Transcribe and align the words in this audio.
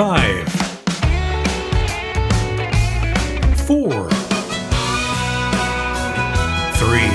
Five, 0.00 0.48
four, 3.66 4.08
three, 6.78 7.10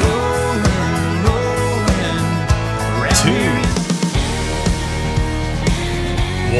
two, 3.15 3.49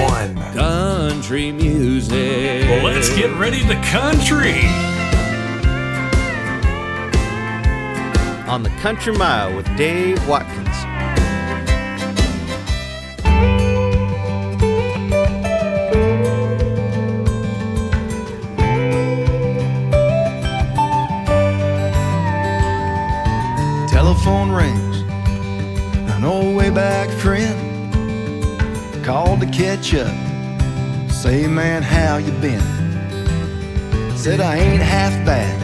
one. 0.02 0.36
Country 0.56 1.52
music. 1.52 2.70
Well, 2.70 2.84
let's 2.84 3.16
get 3.16 3.32
ready 3.38 3.60
to 3.60 3.76
country. 3.84 4.64
on 8.48 8.64
the 8.64 8.70
Country 8.82 9.14
Mile 9.14 9.56
with 9.56 9.66
Dave 9.76 10.28
Watkins. 10.28 10.65
Man, 31.56 31.82
how 31.82 32.18
you 32.18 32.34
been? 32.44 32.60
Said 34.18 34.42
I 34.42 34.58
ain't 34.58 34.82
half 34.82 35.14
bad, 35.26 35.56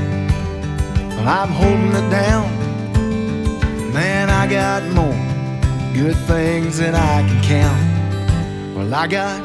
but 1.18 1.28
I'm 1.28 1.50
holding 1.50 1.92
it 1.92 2.10
down. 2.10 2.48
Man, 3.92 4.30
I 4.30 4.48
got 4.48 4.84
more 4.96 5.20
good 5.94 6.16
things 6.32 6.78
than 6.78 6.96
I 6.96 7.28
can 7.28 7.40
count. 7.44 7.82
Well, 8.74 8.94
I 8.96 9.06
got 9.06 9.42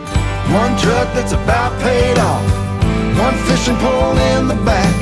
one 0.55 0.79
truck 0.79 1.09
that's 1.19 1.33
about 1.33 1.75
paid 1.83 2.17
off, 2.17 2.47
one 3.19 3.35
fishing 3.51 3.79
pole 3.83 4.17
in 4.39 4.47
the 4.47 4.61
back, 4.63 4.95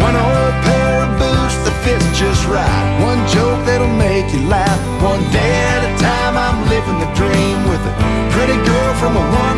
one 0.00 0.16
old 0.16 0.54
pair 0.64 1.04
of 1.04 1.12
boots 1.20 1.56
that 1.68 1.76
fits 1.84 2.08
just 2.18 2.40
right, 2.48 2.86
one 3.04 3.20
joke 3.28 3.60
that'll 3.68 3.96
make 4.00 4.32
you 4.32 4.48
laugh. 4.48 4.80
One 5.04 5.20
day 5.28 5.54
at 5.76 5.84
a 5.84 5.92
time, 6.00 6.40
I'm 6.40 6.58
living 6.72 6.98
the 7.04 7.10
dream 7.12 7.68
with 7.68 7.84
a 7.84 7.92
pretty 8.32 8.56
girl 8.64 8.92
from 8.96 9.12
a 9.20 9.24
one 9.44 9.55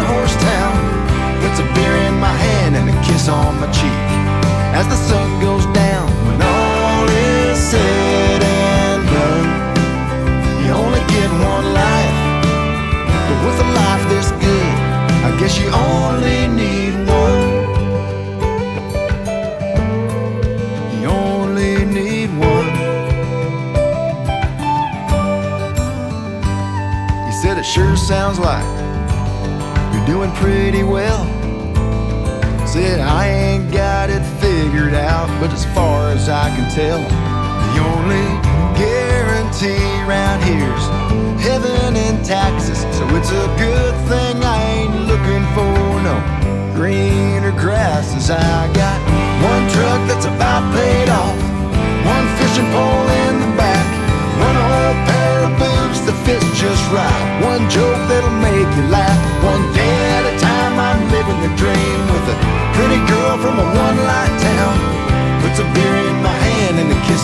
as 4.78 4.86
the 4.86 4.94
sun 4.94 5.27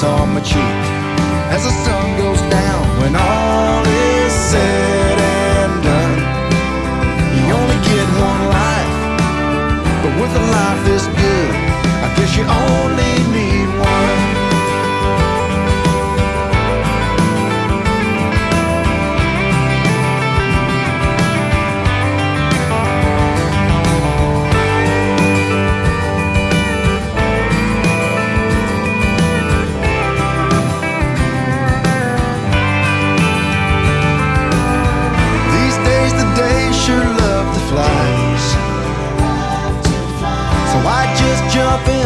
on 0.05 0.35
my 0.35 0.41
cheek 0.41 0.81
as 1.55 1.65
the 1.65 1.75
sun 1.85 2.17
goes 2.19 2.41
down. 2.51 2.83
When 3.01 3.17
all 3.17 3.85
is 3.87 4.33
said 4.51 5.19
and 5.19 5.83
done, 5.83 6.17
you 7.37 7.45
only 7.61 7.79
get 7.91 8.07
one 8.29 8.43
life, 8.61 8.93
but 10.03 10.13
with 10.21 10.33
a 10.43 10.45
life 10.57 10.81
this 10.85 11.07
good, 11.07 11.51
I 12.07 12.09
guess 12.17 12.37
you 12.37 12.45
only 12.45 13.14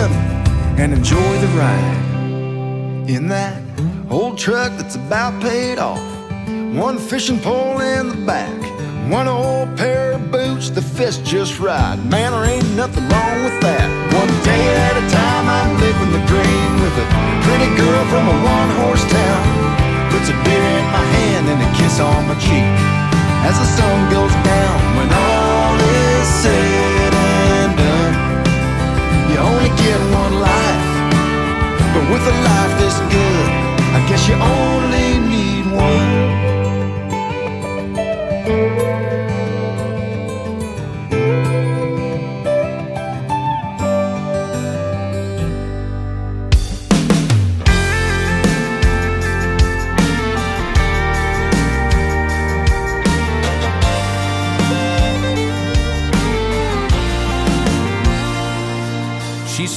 in 0.05 0.13
and 0.81 0.93
enjoy 0.93 1.33
the 1.45 1.49
ride. 1.59 3.09
In 3.09 3.29
that 3.29 3.61
old 4.11 4.39
truck 4.39 4.73
that's 4.79 4.95
about 4.95 5.41
paid 5.43 5.79
off. 5.79 6.03
One 6.75 6.99
fishing 6.99 7.41
pole 7.41 7.81
in 7.81 8.09
the 8.09 8.21
back. 8.27 8.59
One 9.11 9.27
old 9.27 9.77
pair 9.77 10.13
of 10.13 10.31
boots 10.31 10.71
that 10.71 10.83
fits 10.83 11.19
just 11.19 11.59
right. 11.59 11.97
Man, 12.13 12.31
there 12.33 12.45
ain't 12.45 12.71
nothing 12.77 13.05
wrong 13.09 13.39
with 13.47 13.59
that. 13.67 13.87
One 14.21 14.33
day 14.45 14.65
at 14.87 14.95
a 15.03 15.05
time, 15.11 15.47
I'm 15.59 15.73
living 15.81 16.11
the 16.17 16.23
dream 16.31 16.71
with 16.85 16.95
a 17.05 17.07
pretty 17.47 17.71
girl 17.81 18.03
from 18.13 18.25
a 18.29 18.37
one 18.57 18.71
horse 18.81 19.05
town. 19.11 19.45
Puts 20.13 20.29
a 20.29 20.37
beer 20.45 20.67
in 20.79 20.87
my 20.97 21.05
hand 21.17 21.45
and 21.53 21.59
a 21.59 21.71
kiss 21.79 21.99
on 21.99 22.21
my 22.29 22.37
cheek 22.39 22.75
as 23.49 23.57
the 23.59 23.69
sun 23.77 23.99
goes 24.13 24.35
down. 24.45 24.77
When 24.97 25.09
all 25.11 25.75
is 25.81 26.29
said 26.43 26.98
one 30.13 30.35
life. 30.41 30.85
But 31.95 32.05
with 32.13 32.25
a 32.35 32.37
life 32.51 32.75
this 32.79 32.99
good, 33.13 33.49
I 33.97 34.05
guess 34.09 34.29
you 34.29 34.35
only 34.35 35.19
need 35.19 35.67
one. 35.67 36.48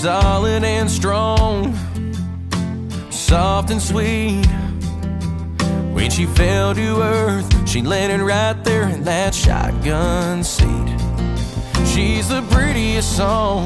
Solid 0.01 0.63
and 0.63 0.89
strong, 0.89 1.75
soft 3.11 3.69
and 3.69 3.79
sweet. 3.79 4.47
When 5.93 6.09
she 6.09 6.25
fell 6.25 6.73
to 6.73 7.01
earth, 7.03 7.69
she 7.69 7.83
landed 7.83 8.19
right 8.25 8.55
there 8.63 8.87
in 8.87 9.03
that 9.03 9.35
shotgun 9.35 10.43
seat. 10.43 10.89
She's 11.85 12.29
the 12.29 12.41
prettiest 12.49 13.15
song 13.15 13.65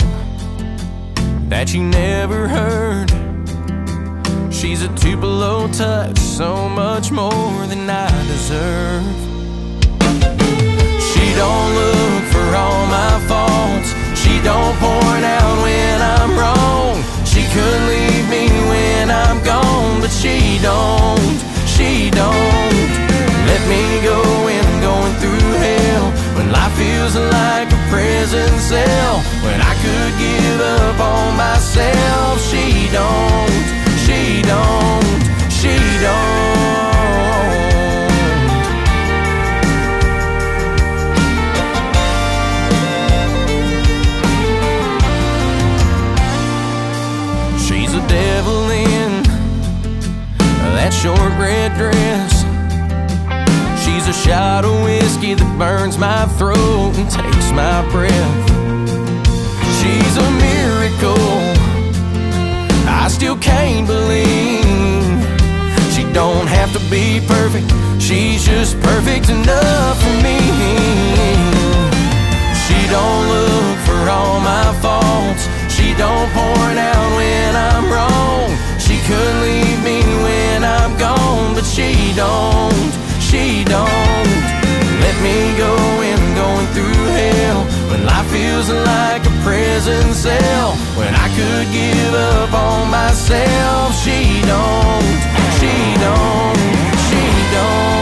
that 1.48 1.74
you 1.74 1.82
never 1.82 2.50
heard. 2.50 3.10
She's 4.54 4.84
a 4.84 4.94
Tupelo 4.94 5.70
touch, 5.70 6.18
so 6.18 6.68
much 6.68 7.12
more 7.12 7.66
than 7.68 7.90
I 7.90 8.12
deserve. 8.28 9.06
She 11.02 11.26
don't 11.34 11.72
look 11.82 12.24
for 12.26 12.48
all 12.58 12.86
my 12.88 13.26
faults. 13.30 13.94
She 14.25 14.42
don't 14.42 14.75
point 14.81 15.25
out 15.38 15.56
when 15.62 16.01
I'm 16.01 16.33
wrong. 16.33 16.98
She 17.24 17.45
could 17.54 17.81
leave 17.94 18.25
me 18.27 18.50
when 18.72 19.12
I'm 19.12 19.39
gone, 19.44 20.01
but 20.01 20.10
she 20.10 20.57
don't. 20.62 21.38
She 21.69 22.10
don't 22.10 23.06
let 23.45 23.62
me 23.69 24.01
go 24.01 24.18
when 24.44 24.66
I'm 24.66 24.81
going 24.81 25.13
through 25.22 25.51
hell. 25.66 26.12
When 26.36 26.51
life 26.51 26.74
feels 26.74 27.16
like 27.16 27.72
a 27.72 27.81
prison 27.94 28.50
cell. 28.60 29.22
When 29.45 29.62
I 29.62 29.74
could 29.83 30.13
give 30.18 30.60
up 30.81 31.00
on 31.00 31.38
myself. 31.38 32.42
She 32.50 32.89
don't. 32.89 33.63
She 34.06 34.42
don't. 34.42 35.22
She 35.51 35.77
don't. 36.01 37.05
That 55.38 55.58
burns 55.58 55.98
my 55.98 56.26
throat 56.38 56.94
and 56.96 57.10
takes 57.10 57.52
my 57.52 57.82
breath. 57.92 58.46
She's 59.80 60.16
a 60.18 60.30
miracle. 60.42 61.30
I 62.88 63.08
still 63.08 63.38
can't 63.38 63.88
believe 63.88 65.06
she 65.94 66.04
don't 66.14 66.48
have 66.48 66.72
to 66.74 66.80
be 66.90 67.22
perfect. 67.28 67.70
She's 68.02 68.46
just 68.46 68.80
perfect 68.82 69.30
enough 69.30 69.98
for 70.02 70.16
me. 70.26 70.40
She 72.66 72.80
don't 72.90 73.24
look 73.30 73.78
for 73.88 74.10
all 74.10 74.40
my 74.40 74.68
faults. 74.82 75.48
She 75.74 75.94
don't 75.96 76.30
point 76.34 76.80
out 76.80 77.08
when 77.18 77.56
I'm 77.56 77.86
wrong. 77.92 78.50
She 78.80 78.98
could 79.08 79.36
leave 79.46 79.80
me 79.84 80.02
when 80.24 80.64
I'm 80.64 80.98
gone, 80.98 81.56
but 81.56 81.66
she 81.66 82.14
don't. 82.16 82.92
She 83.22 83.64
don't 83.64 84.64
let 85.15 85.23
me 85.23 85.57
go 85.57 85.75
when 86.00 86.17
I'm 86.19 86.35
going 86.35 86.67
through 86.73 87.06
hell. 87.13 87.63
When 87.89 88.06
life 88.06 88.27
feels 88.31 88.69
like 88.69 89.25
a 89.25 89.31
prison 89.44 90.13
cell. 90.13 90.71
When 90.97 91.13
I 91.13 91.27
could 91.35 91.71
give 91.71 92.13
up 92.13 92.53
on 92.53 92.89
myself. 92.89 93.95
She 93.95 94.41
don't. 94.41 95.19
She 95.59 95.95
don't. 96.03 96.57
She 97.07 97.23
don't. 97.56 97.95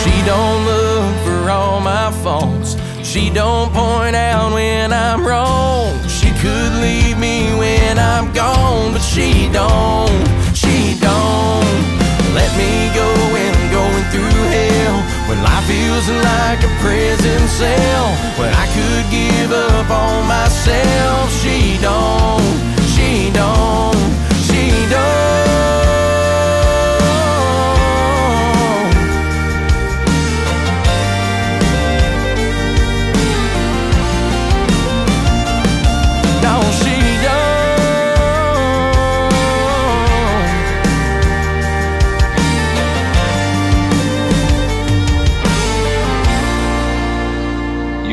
She 0.00 0.22
don't 0.24 0.59
She 3.10 3.28
don't 3.28 3.72
point 3.72 4.14
out 4.14 4.54
when 4.54 4.92
I'm 4.92 5.26
wrong. 5.26 5.98
She 6.08 6.30
could 6.38 6.72
leave 6.80 7.18
me 7.18 7.52
when 7.58 7.98
I'm 7.98 8.32
gone, 8.32 8.92
but 8.92 9.02
she 9.02 9.50
don't. 9.50 10.14
She 10.54 10.94
don't 11.00 11.66
let 12.38 12.50
me 12.54 12.70
go 12.94 13.08
when 13.34 13.50
I'm 13.52 13.70
going 13.72 14.04
through 14.14 14.42
hell. 14.54 14.94
When 15.28 15.42
life 15.42 15.66
feels 15.66 16.08
like 16.22 16.62
a 16.62 16.70
prison 16.78 17.48
cell. 17.48 18.06
When 18.38 18.54
I 18.54 18.66
could 18.76 19.10
give 19.10 19.50
up 19.50 19.90
on 19.90 20.28
myself. 20.28 21.32
She 21.42 21.82
don't. 21.82 22.46
She 22.94 23.32
don't. 23.32 23.99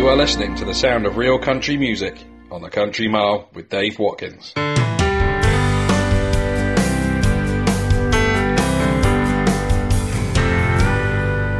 You 0.07 0.13
are 0.13 0.15
listening 0.15 0.55
to 0.55 0.63
the 0.63 0.73
sound 0.73 1.05
of 1.05 1.17
real 1.17 1.37
country 1.37 1.75
music 1.75 2.23
on 2.49 2.61
the 2.61 2.69
Country 2.69 3.09
Mile 3.09 3.49
with 3.53 3.67
Dave 3.67 3.99
Watkins. 3.99 4.53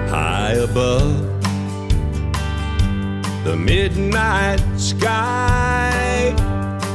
high 0.07 0.53
above 0.53 1.44
the 3.44 3.57
midnight 3.57 4.61
sky 4.77 6.33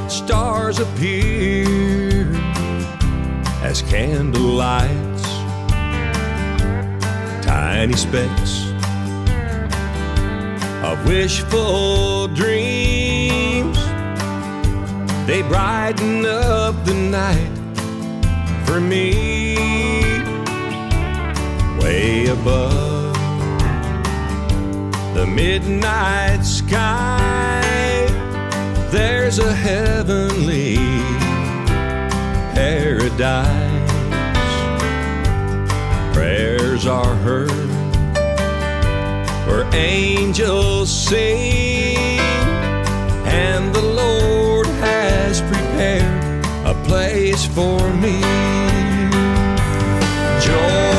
stars 0.08 0.78
appear 0.78 2.32
as 3.60 3.82
candle 3.82 4.40
lights, 4.40 5.22
tiny 7.44 7.92
specks 7.92 8.71
of 10.82 11.06
wishful 11.06 12.28
dreams 12.28 13.78
they 15.26 15.42
brighten 15.42 16.26
up 16.26 16.74
the 16.84 16.94
night 16.94 17.52
for 18.66 18.80
me 18.80 19.54
way 21.80 22.26
above 22.26 23.14
the 25.14 25.26
midnight 25.26 26.44
sky. 26.44 27.60
There's 28.90 29.38
a 29.38 29.54
heavenly 29.54 30.76
paradise. 32.54 33.92
Prayers 36.14 36.86
are 36.86 37.14
heard 37.16 37.61
where 39.52 39.68
angels 39.74 40.90
sing, 40.90 42.18
and 43.26 43.74
the 43.74 43.82
Lord 43.82 44.66
has 44.66 45.42
prepared 45.42 46.46
a 46.64 46.74
place 46.88 47.44
for 47.44 47.80
me. 48.02 48.18
Joy 50.46 50.91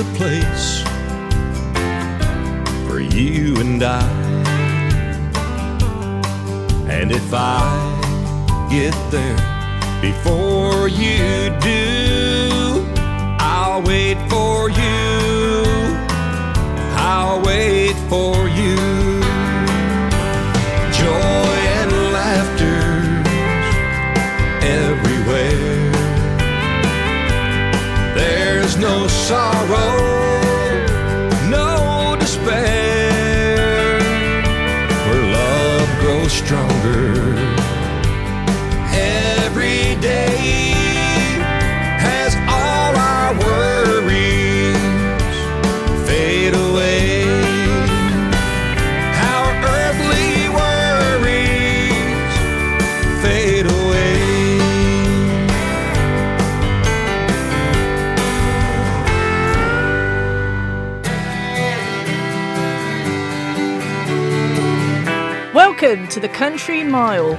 a 0.00 0.04
place 0.14 0.82
for 2.86 3.00
you 3.00 3.54
and 3.60 3.82
I. 3.82 4.00
And 6.88 7.12
if 7.12 7.34
I 7.34 7.60
get 8.70 8.94
there 9.10 9.36
before 10.00 10.88
you 10.88 11.50
do, 11.60 12.86
I'll 13.40 13.82
wait 13.82 14.16
for 14.30 14.70
you. 14.70 15.64
I'll 16.96 17.42
wait 17.42 17.96
for 18.08 18.48
you. 18.48 18.69
To 66.10 66.18
the 66.18 66.28
Country 66.28 66.82
Mile 66.82 67.38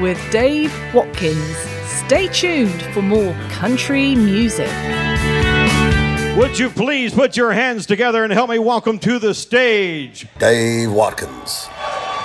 with 0.00 0.16
Dave 0.30 0.72
Watkins. 0.94 1.56
Stay 1.86 2.28
tuned 2.28 2.80
for 2.94 3.02
more 3.02 3.34
country 3.50 4.14
music. 4.14 4.70
Would 6.36 6.56
you 6.56 6.70
please 6.70 7.12
put 7.12 7.36
your 7.36 7.50
hands 7.50 7.84
together 7.84 8.22
and 8.22 8.32
help 8.32 8.48
me 8.48 8.60
welcome 8.60 9.00
to 9.00 9.18
the 9.18 9.34
stage 9.34 10.28
Dave 10.38 10.92
Watkins. 10.92 11.68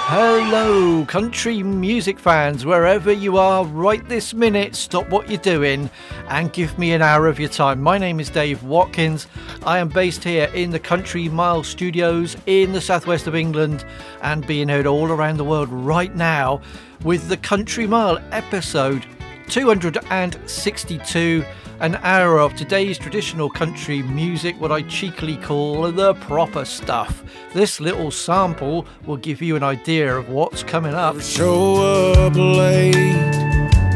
Hello, 0.09 1.03
country 1.03 1.61
music 1.61 2.17
fans, 2.17 2.65
wherever 2.65 3.11
you 3.11 3.35
are 3.35 3.65
right 3.65 4.07
this 4.07 4.33
minute, 4.33 4.73
stop 4.73 5.09
what 5.09 5.29
you're 5.29 5.37
doing 5.37 5.89
and 6.29 6.53
give 6.53 6.79
me 6.79 6.93
an 6.93 7.01
hour 7.01 7.27
of 7.27 7.41
your 7.41 7.49
time. 7.49 7.81
My 7.81 7.97
name 7.97 8.21
is 8.21 8.29
Dave 8.29 8.63
Watkins. 8.63 9.27
I 9.65 9.79
am 9.79 9.89
based 9.89 10.23
here 10.23 10.49
in 10.53 10.71
the 10.71 10.79
Country 10.79 11.27
Mile 11.27 11.61
Studios 11.61 12.37
in 12.45 12.71
the 12.71 12.79
southwest 12.79 13.27
of 13.27 13.35
England 13.35 13.83
and 14.21 14.47
being 14.47 14.69
heard 14.69 14.87
all 14.87 15.11
around 15.11 15.35
the 15.35 15.43
world 15.43 15.67
right 15.67 16.15
now 16.15 16.61
with 17.03 17.27
the 17.27 17.35
Country 17.35 17.85
Mile 17.85 18.17
episode 18.31 19.05
262 19.49 21.43
an 21.79 21.95
hour 22.01 22.39
of 22.39 22.55
today's 22.55 22.97
traditional 22.97 23.49
country 23.49 24.01
music, 24.01 24.59
what 24.59 24.71
I 24.71 24.81
cheekily 24.83 25.37
call 25.37 25.91
the 25.91 26.15
proper 26.15 26.65
stuff. 26.65 27.23
This 27.53 27.79
little 27.79 28.09
sample 28.09 28.87
will 29.05 29.17
give 29.17 29.41
you 29.41 29.55
an 29.55 29.63
idea 29.63 30.15
of 30.15 30.29
what's 30.29 30.63
coming 30.63 30.93
up. 30.93 31.15
Never 31.15 31.25
Show 31.25 32.13
up 32.13 32.35
late, 32.35 32.95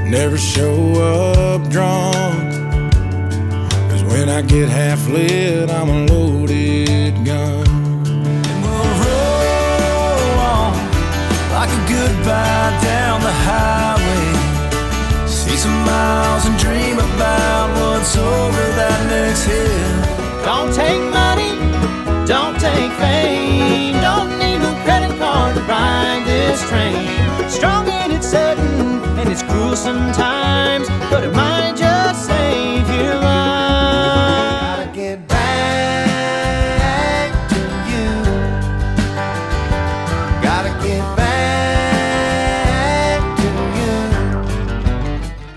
never 0.09 0.37
show 0.37 0.93
up 1.01 1.69
drunk. 1.69 2.53
Cause 3.89 4.03
when 4.03 4.29
I 4.29 4.41
get 4.43 4.69
half 4.69 5.07
lit, 5.07 5.69
I'm 5.71 5.89
a 5.89 6.05
loaded 6.05 7.25
gun. 7.25 7.67
And 8.07 8.63
we'll 8.63 8.91
roll 9.01 10.39
on 10.39 10.73
like 11.51 11.69
a 11.69 11.81
goodbye 11.89 12.79
down 12.83 13.21
the 13.21 13.31
highway. 13.31 15.27
See 15.27 15.57
some 15.57 15.83
miles 15.83 16.45
and 16.45 16.59
dream 16.59 16.90
about 17.15 17.69
what's 17.79 18.15
over 18.17 18.65
that 18.79 18.99
next 19.09 19.43
hill. 19.45 20.43
Don't 20.43 20.73
take 20.73 21.01
money, 21.11 21.53
don't 22.25 22.57
take 22.59 22.91
fame, 23.03 23.95
don't 24.01 24.31
need 24.39 24.59
no 24.59 24.73
credit 24.83 25.17
card 25.17 25.55
to 25.55 25.61
ride 25.63 26.23
this 26.25 26.67
train. 26.69 27.49
Strong 27.49 27.89
and 27.89 28.11
it's 28.11 28.27
sudden 28.27 29.03
and 29.19 29.29
it's 29.29 29.43
cruel 29.43 29.75
sometimes, 29.75 30.87
but 31.09 31.23
it 31.23 31.33
might 31.33 31.75
just 31.75 31.90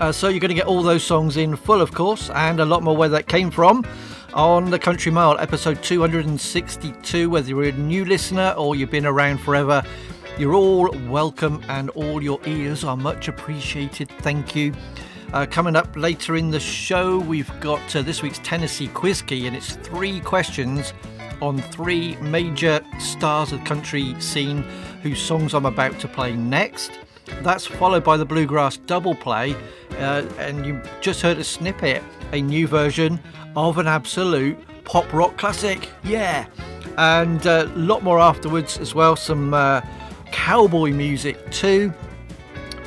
Uh, 0.05 0.11
so 0.11 0.27
you're 0.27 0.39
going 0.39 0.49
to 0.49 0.53
get 0.53 0.67
all 0.67 0.83
those 0.83 1.03
songs 1.03 1.35
in 1.35 1.55
full, 1.55 1.81
of 1.81 1.91
course, 1.91 2.29
and 2.29 2.59
a 2.59 2.65
lot 2.65 2.83
more 2.83 2.95
where 2.95 3.09
that 3.09 3.27
came 3.27 3.49
from 3.49 3.83
on 4.35 4.69
the 4.69 4.77
Country 4.77 5.11
Mile, 5.11 5.35
episode 5.39 5.81
262. 5.81 7.27
Whether 7.27 7.49
you're 7.49 7.63
a 7.63 7.71
new 7.71 8.05
listener 8.05 8.53
or 8.55 8.75
you've 8.75 8.91
been 8.91 9.07
around 9.07 9.39
forever, 9.39 9.81
you're 10.37 10.53
all 10.53 10.91
welcome 11.09 11.59
and 11.69 11.89
all 11.89 12.21
your 12.21 12.39
ears 12.45 12.83
are 12.83 12.95
much 12.95 13.29
appreciated. 13.29 14.07
Thank 14.19 14.55
you. 14.55 14.75
Uh, 15.33 15.47
coming 15.47 15.75
up 15.75 15.95
later 15.95 16.35
in 16.35 16.51
the 16.51 16.59
show, 16.59 17.17
we've 17.17 17.49
got 17.59 17.95
uh, 17.95 18.03
this 18.03 18.21
week's 18.21 18.37
Tennessee 18.43 18.89
Quiz 18.89 19.23
Key, 19.23 19.47
and 19.47 19.55
it's 19.55 19.75
three 19.77 20.19
questions 20.19 20.93
on 21.41 21.57
three 21.57 22.15
major 22.17 22.79
stars 22.99 23.51
of 23.51 23.57
the 23.57 23.65
country 23.65 24.15
scene 24.21 24.61
whose 25.01 25.19
songs 25.19 25.55
I'm 25.55 25.65
about 25.65 25.99
to 26.01 26.07
play 26.07 26.35
next. 26.35 26.91
That's 27.41 27.65
followed 27.65 28.03
by 28.03 28.17
the 28.17 28.25
Bluegrass 28.25 28.77
Double 28.77 29.15
Play, 29.15 29.55
uh, 29.99 30.23
and 30.39 30.65
you 30.65 30.81
just 31.01 31.21
heard 31.21 31.37
a 31.37 31.43
snippet, 31.43 32.03
a 32.31 32.41
new 32.41 32.67
version 32.67 33.19
of 33.55 33.77
an 33.77 33.87
absolute 33.87 34.57
pop 34.83 35.11
rock 35.13 35.37
classic. 35.37 35.89
Yeah, 36.03 36.47
and 36.97 37.45
a 37.45 37.65
lot 37.75 38.03
more 38.03 38.19
afterwards 38.19 38.77
as 38.79 38.95
well, 38.95 39.15
some 39.15 39.53
uh, 39.53 39.81
cowboy 40.31 40.91
music 40.91 41.51
too. 41.51 41.93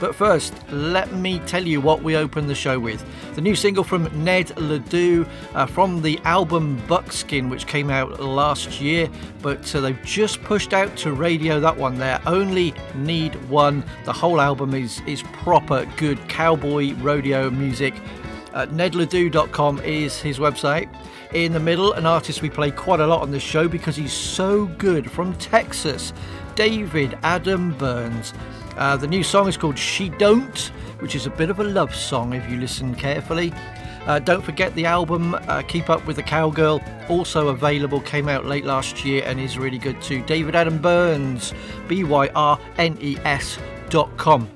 But 0.00 0.14
first, 0.14 0.54
let 0.70 1.12
me 1.12 1.40
tell 1.40 1.66
you 1.66 1.80
what 1.80 2.02
we 2.02 2.16
opened 2.16 2.48
the 2.48 2.54
show 2.54 2.78
with. 2.78 3.04
The 3.34 3.40
new 3.40 3.56
single 3.56 3.82
from 3.82 4.04
Ned 4.24 4.56
Ledoux 4.56 5.26
uh, 5.54 5.66
from 5.66 6.02
the 6.02 6.20
album 6.24 6.80
Buckskin, 6.86 7.48
which 7.50 7.66
came 7.66 7.90
out 7.90 8.20
last 8.20 8.80
year, 8.80 9.08
but 9.42 9.74
uh, 9.74 9.80
they've 9.80 10.02
just 10.04 10.42
pushed 10.42 10.72
out 10.72 10.96
to 10.98 11.12
radio 11.12 11.58
that 11.60 11.76
one 11.76 11.98
there. 11.98 12.20
Only 12.26 12.74
Need 12.94 13.34
One. 13.48 13.84
The 14.04 14.12
whole 14.12 14.40
album 14.40 14.74
is, 14.74 15.00
is 15.06 15.22
proper 15.22 15.84
good 15.96 16.28
cowboy 16.28 16.94
rodeo 16.94 17.50
music. 17.50 17.94
Uh, 18.54 18.66
NedLedoux.com 18.66 19.80
is 19.80 20.20
his 20.20 20.38
website. 20.38 20.88
In 21.34 21.52
the 21.52 21.60
middle, 21.60 21.92
an 21.92 22.06
artist 22.06 22.40
we 22.40 22.48
play 22.48 22.70
quite 22.70 23.00
a 23.00 23.06
lot 23.06 23.20
on 23.20 23.30
this 23.30 23.42
show 23.42 23.68
because 23.68 23.96
he's 23.96 24.12
so 24.12 24.66
good 24.66 25.10
from 25.10 25.34
Texas, 25.34 26.12
David 26.54 27.18
Adam 27.22 27.76
Byrnes. 27.76 28.32
Uh, 28.78 28.96
the 28.96 29.08
new 29.08 29.24
song 29.24 29.48
is 29.48 29.56
called 29.56 29.76
She 29.76 30.08
Don't, 30.08 30.70
which 31.00 31.16
is 31.16 31.26
a 31.26 31.30
bit 31.30 31.50
of 31.50 31.58
a 31.58 31.64
love 31.64 31.92
song 31.92 32.32
if 32.32 32.48
you 32.48 32.56
listen 32.58 32.94
carefully. 32.94 33.52
Uh, 34.06 34.20
don't 34.20 34.42
forget 34.42 34.72
the 34.76 34.86
album 34.86 35.34
uh, 35.34 35.62
Keep 35.66 35.90
Up 35.90 36.06
with 36.06 36.14
the 36.14 36.22
Cowgirl, 36.22 36.80
also 37.08 37.48
available, 37.48 38.00
came 38.00 38.28
out 38.28 38.46
late 38.46 38.64
last 38.64 39.04
year 39.04 39.22
and 39.26 39.40
is 39.40 39.58
really 39.58 39.78
good 39.78 40.00
too. 40.00 40.22
David 40.22 40.54
Adam 40.54 40.78
Byrnes, 40.78 41.52
B 41.88 42.04
Y 42.04 42.28
R 42.36 42.58
N 42.78 42.96
E 43.00 43.18
S 43.24 43.58
dot 43.90 44.16
com. 44.16 44.48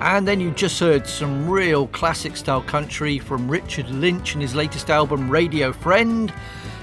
And 0.00 0.26
then 0.26 0.40
you 0.40 0.50
just 0.52 0.80
heard 0.80 1.06
some 1.06 1.48
real 1.48 1.86
classic 1.88 2.34
style 2.34 2.62
country 2.62 3.18
from 3.18 3.50
Richard 3.50 3.90
Lynch 3.90 4.32
and 4.32 4.40
his 4.40 4.54
latest 4.54 4.88
album 4.90 5.28
Radio 5.28 5.72
Friend. 5.72 6.32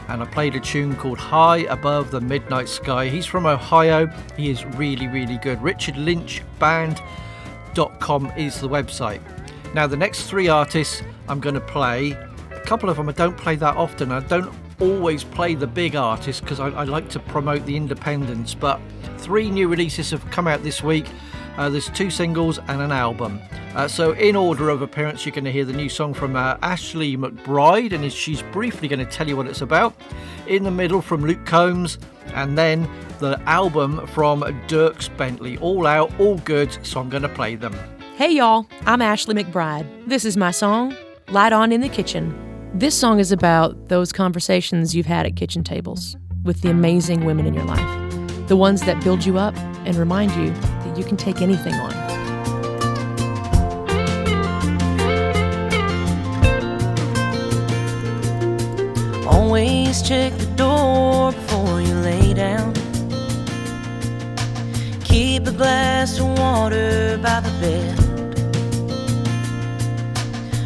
And 0.07 0.21
I 0.21 0.25
played 0.25 0.55
a 0.55 0.59
tune 0.59 0.95
called 0.95 1.17
High 1.17 1.65
Above 1.69 2.11
the 2.11 2.21
Midnight 2.21 2.69
Sky. 2.69 3.09
He's 3.09 3.25
from 3.25 3.45
Ohio. 3.45 4.07
He 4.37 4.49
is 4.49 4.65
really, 4.65 5.07
really 5.07 5.37
good. 5.37 5.61
Richard 5.61 5.97
Lynch 5.97 6.41
Band.com 6.59 8.31
is 8.37 8.61
the 8.61 8.69
website. 8.69 9.21
Now, 9.73 9.87
the 9.87 9.97
next 9.97 10.27
three 10.29 10.47
artists 10.47 11.01
I'm 11.27 11.39
going 11.39 11.55
to 11.55 11.61
play, 11.61 12.11
a 12.51 12.61
couple 12.61 12.89
of 12.89 12.97
them 12.97 13.09
I 13.09 13.13
don't 13.13 13.35
play 13.35 13.55
that 13.55 13.75
often. 13.75 14.11
I 14.11 14.21
don't 14.21 14.53
always 14.79 15.23
play 15.23 15.55
the 15.55 15.67
big 15.67 15.95
artists 15.95 16.41
because 16.41 16.59
I, 16.59 16.67
I 16.69 16.83
like 16.83 17.09
to 17.09 17.19
promote 17.19 17.65
the 17.65 17.75
independents, 17.75 18.53
but 18.53 18.79
three 19.17 19.49
new 19.49 19.67
releases 19.67 20.11
have 20.11 20.29
come 20.31 20.47
out 20.47 20.63
this 20.63 20.83
week. 20.83 21.07
Uh, 21.57 21.69
there's 21.69 21.89
two 21.89 22.09
singles 22.09 22.59
and 22.67 22.81
an 22.81 22.91
album. 22.91 23.41
Uh, 23.75 23.87
so, 23.87 24.11
in 24.13 24.35
order 24.35 24.69
of 24.69 24.81
appearance, 24.81 25.25
you're 25.25 25.35
going 25.35 25.45
to 25.45 25.51
hear 25.51 25.65
the 25.65 25.73
new 25.73 25.89
song 25.89 26.13
from 26.13 26.35
uh, 26.35 26.57
Ashley 26.61 27.17
McBryde, 27.17 27.93
and 27.93 28.11
she's 28.11 28.41
briefly 28.41 28.87
going 28.87 28.99
to 28.99 29.05
tell 29.05 29.27
you 29.27 29.35
what 29.35 29.47
it's 29.47 29.61
about. 29.61 29.95
In 30.47 30.63
the 30.63 30.71
middle, 30.71 31.01
from 31.01 31.25
Luke 31.25 31.45
Combs, 31.45 31.97
and 32.33 32.57
then 32.57 32.89
the 33.19 33.39
album 33.45 34.05
from 34.07 34.41
Dierks 34.67 35.15
Bentley. 35.17 35.57
All 35.57 35.87
out, 35.87 36.11
all 36.19 36.37
good, 36.39 36.77
so 36.85 36.99
I'm 36.99 37.09
going 37.09 37.23
to 37.23 37.29
play 37.29 37.55
them. 37.55 37.73
Hey, 38.15 38.31
y'all, 38.31 38.67
I'm 38.85 39.01
Ashley 39.01 39.35
McBryde. 39.35 40.07
This 40.07 40.25
is 40.25 40.37
my 40.37 40.51
song, 40.51 40.95
Light 41.29 41.53
On 41.53 41.71
in 41.71 41.81
the 41.81 41.89
Kitchen. 41.89 42.33
This 42.73 42.97
song 42.97 43.19
is 43.19 43.31
about 43.31 43.87
those 43.87 44.11
conversations 44.11 44.95
you've 44.95 45.05
had 45.05 45.25
at 45.25 45.35
kitchen 45.35 45.63
tables 45.63 46.17
with 46.43 46.61
the 46.61 46.69
amazing 46.69 47.25
women 47.25 47.45
in 47.45 47.53
your 47.53 47.65
life, 47.65 48.47
the 48.47 48.55
ones 48.55 48.81
that 48.81 49.03
build 49.03 49.25
you 49.25 49.37
up 49.37 49.55
and 49.85 49.95
remind 49.95 50.31
you 50.35 50.53
you 50.97 51.03
can 51.03 51.17
take 51.17 51.41
anything 51.41 51.73
on. 51.73 51.93
Always 59.27 60.01
check 60.01 60.31
the 60.37 60.45
door 60.55 61.31
before 61.33 61.81
you 61.81 61.93
lay 61.95 62.33
down. 62.33 62.73
keep 65.03 65.47
a 65.47 65.51
glass 65.51 66.19
of 66.19 66.27
water 66.37 67.17
by 67.21 67.39
the 67.39 67.51
bed. 67.61 67.99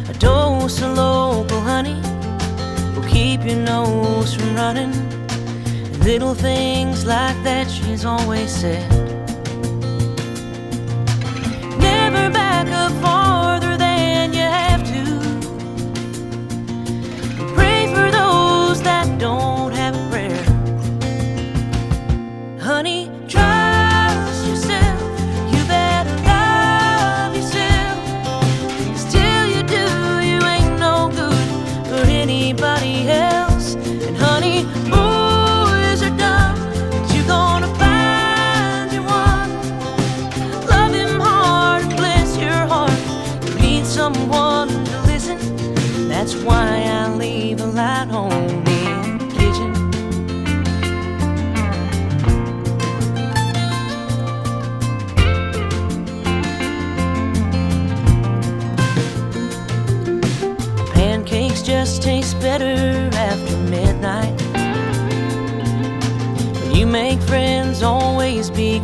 A 0.08 0.14
dose 0.18 0.82
of 0.82 0.96
local 0.96 1.60
honey 1.60 2.00
will 2.94 3.08
keep 3.08 3.44
your 3.44 3.56
nose 3.58 4.34
from 4.34 4.54
running. 4.54 4.92
Little 6.00 6.34
things 6.34 7.04
like 7.04 7.40
that 7.44 7.70
she's 7.70 8.04
always 8.04 8.50
said. 8.50 9.09
Back 12.64 12.72
up 12.72 12.92
farther 13.02 13.76
than 13.78 14.34
you 14.34 14.40
have 14.40 14.82
to. 14.84 15.04
Pray 17.54 17.86
for 17.86 18.10
those 18.10 18.82
that 18.82 19.18
don't 19.18 19.72
have 19.72 19.89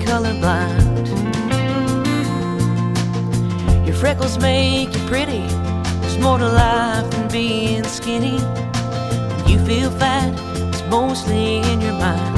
colorblind. 0.06 1.06
Your 3.86 3.96
freckles 3.96 4.38
make 4.38 4.94
you 4.94 5.00
pretty. 5.06 5.44
There's 6.00 6.18
more 6.18 6.38
to 6.38 6.48
life 6.48 7.10
than 7.10 7.28
being 7.28 7.84
skinny. 7.84 8.38
When 8.38 9.48
you 9.48 9.58
feel 9.66 9.90
fat, 9.90 10.32
it's 10.68 10.82
mostly 10.88 11.58
in 11.58 11.80
your 11.80 11.94
mind. 11.94 12.35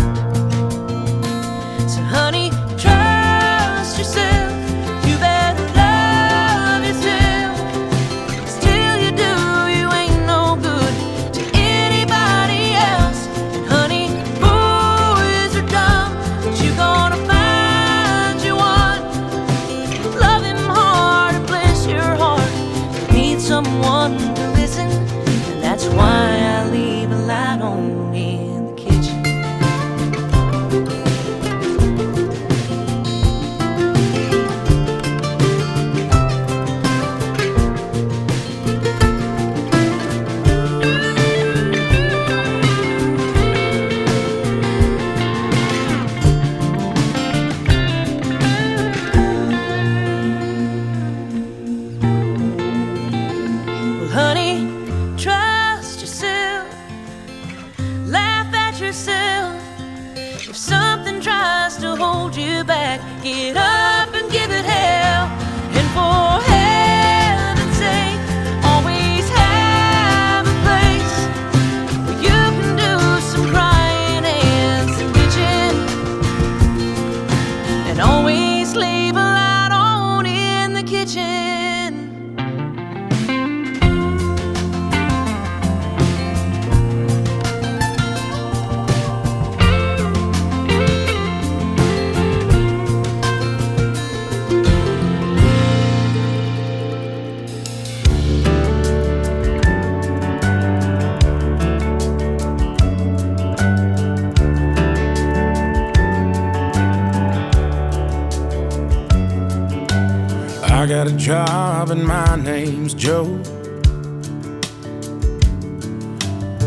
Job 111.29 111.91
and 111.91 112.03
my 112.07 112.37
name's 112.37 112.95
Joe. 112.95 113.27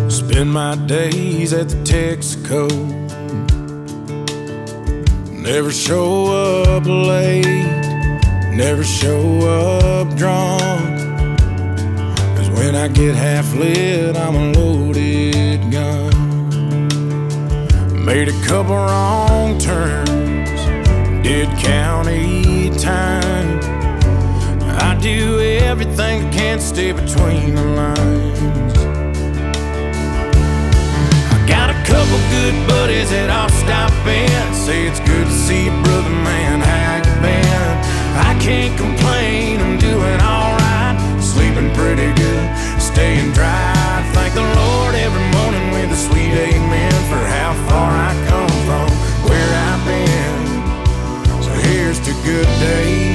Spend 0.07 0.53
my 0.53 0.75
days 0.85 1.51
at 1.51 1.67
the 1.67 1.77
Texaco. 1.83 2.69
Never 5.31 5.71
show 5.71 6.27
up 6.27 6.85
late, 6.85 7.65
never 8.55 8.83
show 8.83 9.23
up 9.49 10.15
drunk. 10.15 10.61
Cause 12.37 12.51
when 12.51 12.75
I 12.75 12.87
get 12.87 13.15
half 13.15 13.51
lit, 13.55 14.15
I'm 14.15 14.35
a 14.35 14.51
loaded 14.51 15.71
gun. 15.71 16.85
Made 18.05 18.27
a 18.27 18.45
couple 18.45 18.75
wrong 18.75 19.57
turns, 19.57 20.61
did 21.23 21.49
county 21.57 22.69
time. 22.77 23.20
Everything 25.71 26.29
can't 26.31 26.61
stay 26.61 26.91
between 26.91 27.55
the 27.55 27.63
lines. 27.63 28.39
I 31.31 31.37
got 31.47 31.69
a 31.69 31.79
couple 31.87 32.19
good 32.27 32.55
buddies 32.67 33.09
that 33.11 33.29
I'll 33.31 33.47
stop 33.63 33.93
in. 34.03 34.53
Say 34.53 34.83
it's 34.85 34.99
good 34.99 35.25
to 35.25 35.31
see 35.31 35.71
you, 35.71 35.75
brother 35.87 36.15
man. 36.27 36.59
How 36.59 36.99
you 36.99 37.15
been? 37.23 37.71
I 38.19 38.35
can't 38.43 38.75
complain, 38.75 39.63
I'm 39.63 39.79
doing 39.79 40.19
alright. 40.19 40.99
Sleeping 41.23 41.71
pretty 41.71 42.11
good, 42.19 42.45
staying 42.75 43.31
dry. 43.31 43.71
Thank 44.11 44.35
the 44.35 44.43
Lord 44.43 44.93
every 44.99 45.23
morning 45.39 45.71
with 45.71 45.95
a 45.95 45.99
sweet 46.07 46.35
amen 46.35 46.91
for 47.07 47.23
how 47.31 47.55
far 47.71 47.95
I 47.95 48.11
come 48.27 48.55
from, 48.67 48.91
where 49.23 49.51
I've 49.71 49.83
been. 49.87 50.35
So 51.39 51.51
here's 51.63 51.99
to 52.03 52.11
good 52.27 52.51
days, 52.59 53.10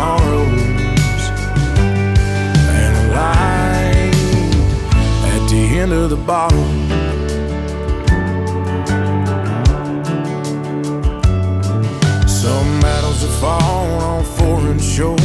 tomorrows, 0.00 1.22
and 2.80 2.92
a 2.96 3.04
light 3.14 4.14
at 5.34 5.42
the 5.50 5.62
end 5.78 5.92
of 5.92 6.08
the 6.08 6.16
bottle. 6.16 6.64
Some 12.26 12.80
battles 12.80 13.24
are 13.24 13.36
fallen 13.42 14.02
on 14.12 14.24
foreign 14.24 14.78
shores. 14.78 15.20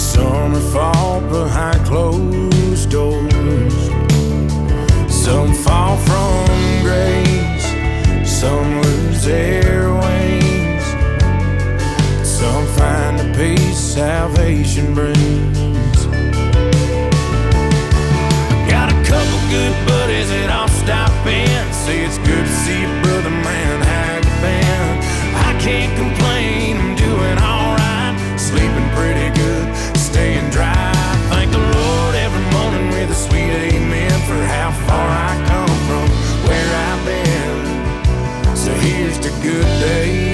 Some 0.00 0.54
are 0.54 0.66
fought 0.72 1.28
behind 1.30 1.84
closed 1.84 2.90
doors. 2.90 3.74
Some 5.24 5.52
fall 5.52 5.96
from 5.96 6.46
grace. 6.82 7.66
Some 8.40 8.82
lose 8.82 9.24
their 9.24 9.92
wings 9.94 10.51
find 12.78 13.18
the 13.18 13.28
peace 13.36 13.78
salvation 13.78 14.94
brings. 14.94 15.98
Got 18.68 18.88
a 18.92 18.98
couple 19.04 19.38
good 19.50 19.74
buddies 19.86 20.28
that 20.30 20.48
I'll 20.50 20.68
stop 20.68 21.12
in. 21.26 21.62
Say 21.72 22.04
it's 22.04 22.18
good 22.18 22.44
to 22.44 22.54
see 22.64 22.80
you, 22.80 22.90
brother 23.02 23.30
man. 23.30 23.76
How 23.82 24.16
you 24.16 24.34
been? 24.40 24.92
I 25.48 25.50
can't 25.60 25.92
complain. 25.96 26.76
I'm 26.78 26.96
doing 26.96 27.38
all 27.38 27.76
right. 27.76 28.14
Sleeping 28.36 28.88
pretty 28.96 29.28
good, 29.36 29.66
staying 29.96 30.48
dry. 30.50 30.92
Thank 31.30 31.52
the 31.52 31.58
Lord 31.58 32.14
every 32.14 32.44
morning 32.56 32.88
with 32.94 33.10
a 33.10 33.18
sweet 33.26 33.52
amen 33.72 34.16
for 34.28 34.40
how 34.54 34.70
far 34.86 35.06
I 35.28 35.32
come 35.50 35.74
from 35.88 36.06
where 36.48 36.70
I've 36.88 37.02
been. 37.04 38.56
So 38.56 38.72
here's 38.74 39.18
the 39.18 39.32
good 39.42 39.68
days. 39.80 40.31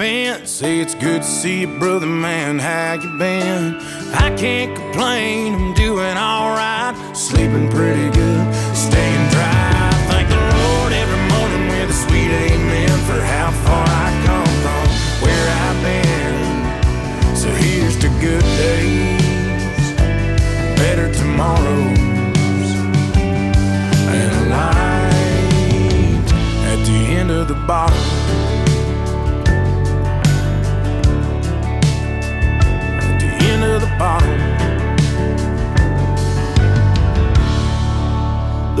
All. 0.00 0.46
Say 0.46 0.80
it's 0.80 0.94
good 0.94 1.22
to 1.22 1.28
see 1.28 1.60
you, 1.60 1.78
brother 1.78 2.06
man. 2.06 2.58
How 2.58 2.94
you 2.94 3.08
been? 3.18 3.76
I 4.14 4.34
can't 4.36 4.76
complain, 4.76 5.54
I'm 5.54 5.74
doing 5.74 6.16
alright. 6.16 7.16
Sleeping 7.16 7.68
pretty 7.70 8.15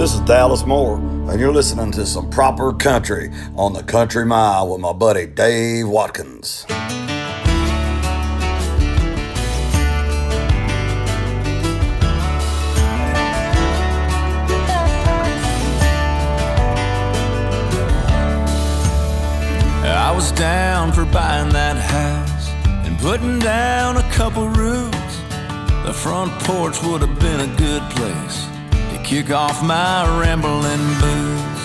This 0.06 0.14
is 0.14 0.20
Dallas 0.20 0.64
Moore, 0.64 0.98
and 0.98 1.40
you're 1.40 1.52
listening 1.52 1.90
to 1.90 2.06
some 2.06 2.30
proper 2.30 2.72
country 2.72 3.32
on 3.56 3.72
the 3.72 3.82
Country 3.82 4.24
Mile 4.24 4.70
with 4.70 4.80
my 4.80 4.92
buddy 4.92 5.26
Dave 5.26 5.88
Watkins. 5.88 6.64
I 19.88 20.12
was 20.14 20.30
down 20.30 20.92
for 20.92 21.04
buying 21.06 21.48
that 21.48 21.78
house 21.78 22.48
and 22.86 22.96
putting 23.00 23.40
down 23.40 23.96
a 23.96 24.08
couple 24.12 24.48
roofs. 24.50 25.20
The 25.84 25.92
front 25.92 26.30
porch 26.44 26.80
would 26.84 27.00
have 27.00 27.18
been 27.18 27.40
a 27.40 27.56
good 27.56 27.82
place 27.90 28.55
kick 29.06 29.30
off 29.30 29.62
my 29.62 30.02
rambling 30.20 30.84
boots. 31.00 31.64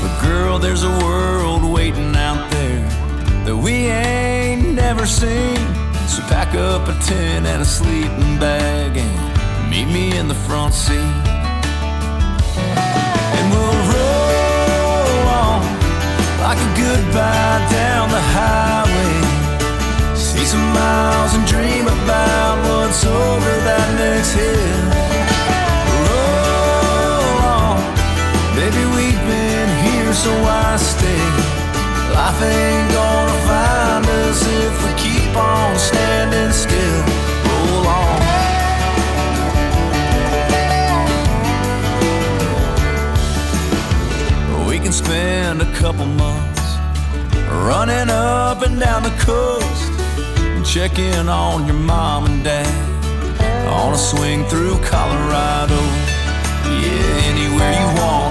But 0.00 0.22
girl, 0.22 0.60
there's 0.60 0.84
a 0.84 0.98
world 1.04 1.64
waiting 1.64 2.14
out 2.14 2.48
there 2.52 2.88
that 3.44 3.56
we 3.56 3.86
ain't 3.86 4.74
never 4.76 5.04
seen. 5.04 5.56
So 6.06 6.22
pack 6.28 6.54
up 6.54 6.86
a 6.86 6.94
tent 7.02 7.44
and 7.44 7.60
a 7.60 7.64
sleeping 7.64 8.38
bag 8.38 8.96
and 8.96 9.68
meet 9.68 9.86
me 9.86 10.16
in 10.16 10.28
the 10.28 10.38
front 10.46 10.72
seat. 10.72 11.18
And 13.36 13.46
we'll 13.50 13.80
roll 13.90 15.26
on 15.42 15.62
like 16.46 16.60
a 16.68 16.70
goodbye 16.78 17.66
down 17.74 18.10
the 18.10 18.24
highway. 18.38 20.14
See 20.14 20.44
some 20.44 20.68
miles 20.72 21.34
and 21.34 21.44
dream 21.48 21.88
about 21.88 22.56
what's 22.62 23.04
over 23.04 23.52
that 23.66 23.88
next 23.98 24.32
hill. 24.34 24.85
So 30.26 30.32
why 30.42 30.76
stay? 30.76 31.24
Life 32.16 32.42
ain't 32.42 32.88
gonna 32.98 33.38
find 33.50 34.04
us 34.22 34.40
if 34.64 34.74
we 34.84 34.90
keep 35.04 35.32
on 35.36 35.70
standing 35.90 36.52
still. 36.64 37.02
Roll 37.46 37.86
on. 38.00 38.18
We 44.68 44.76
can 44.84 44.94
spend 45.04 45.62
a 45.62 45.70
couple 45.80 46.06
months 46.24 46.66
running 47.68 48.10
up 48.10 48.58
and 48.66 48.80
down 48.80 49.00
the 49.04 49.16
coast 49.30 49.90
and 50.54 50.64
check 50.66 50.98
on 51.28 51.66
your 51.68 51.80
mom 51.92 52.26
and 52.30 52.42
dad 52.42 52.74
on 53.78 53.92
a 53.94 53.98
swing 54.10 54.44
through 54.50 54.76
Colorado. 54.92 55.80
Yeah, 56.82 57.30
anywhere 57.30 57.74
you 57.80 57.88
wanna 58.02 58.25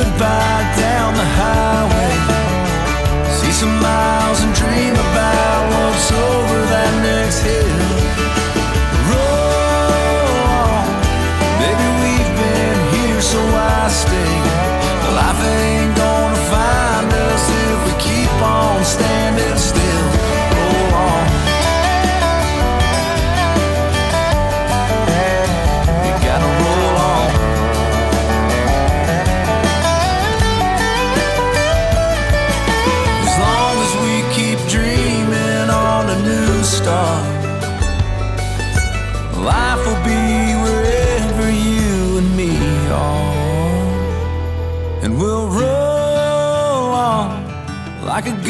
goodbye 0.00 0.64
down 0.78 1.12
the 1.14 1.28
highway. 1.40 2.14
See 3.38 3.52
some 3.52 3.74
miles 3.80 4.40
and 4.44 4.54
dream 4.54 4.94
about 4.94 5.62
what's 5.72 6.10
over 6.10 6.58
that 6.72 6.92
next 7.04 7.40
hill. 7.42 8.09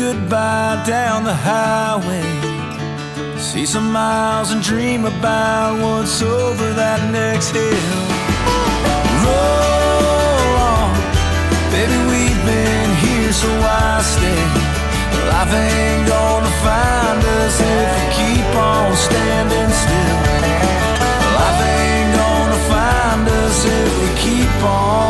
Goodbye 0.01 0.83
down 0.87 1.25
the 1.25 1.35
highway. 1.35 2.33
See 3.39 3.67
some 3.67 3.93
miles 3.93 4.51
and 4.51 4.63
dream 4.63 5.05
about 5.05 5.73
what's 5.83 6.23
over 6.23 6.69
that 6.83 7.01
next 7.13 7.51
hill. 7.51 8.01
Roll 9.25 10.55
on, 10.73 10.91
baby, 11.75 11.99
we've 12.13 12.43
been 12.49 12.91
here, 13.05 13.33
so 13.41 13.49
why 13.65 14.01
stay? 14.15 14.45
Life 15.33 15.53
ain't 15.69 16.05
gonna 16.09 16.55
find 16.67 17.21
us 17.41 17.55
if 17.77 17.89
we 17.97 18.05
keep 18.21 18.51
on 18.73 18.89
standing 19.07 19.73
still. 19.83 20.19
Life 21.39 21.61
ain't 21.77 22.11
gonna 22.23 22.61
find 22.73 23.23
us 23.43 23.59
if 23.79 23.91
we 24.01 24.09
keep 24.25 24.63
on 24.65 25.10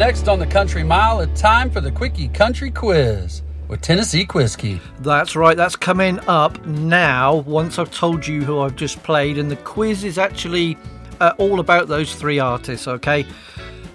next 0.00 0.28
on 0.28 0.38
the 0.38 0.46
Country 0.46 0.82
Mile, 0.82 1.20
it's 1.20 1.38
time 1.38 1.70
for 1.70 1.82
the 1.82 1.90
Quickie 1.90 2.28
Country 2.28 2.70
Quiz 2.70 3.42
with 3.68 3.82
Tennessee 3.82 4.24
Whiskey. 4.24 4.80
That's 5.00 5.36
right, 5.36 5.54
that's 5.54 5.76
coming 5.76 6.18
up 6.20 6.64
now 6.64 7.40
once 7.40 7.78
I've 7.78 7.90
told 7.90 8.26
you 8.26 8.42
who 8.42 8.60
I've 8.60 8.76
just 8.76 9.02
played, 9.02 9.36
and 9.36 9.50
the 9.50 9.56
quiz 9.56 10.02
is 10.02 10.16
actually 10.16 10.78
uh, 11.20 11.34
all 11.36 11.60
about 11.60 11.88
those 11.88 12.14
three 12.14 12.38
artists, 12.38 12.88
okay? 12.88 13.26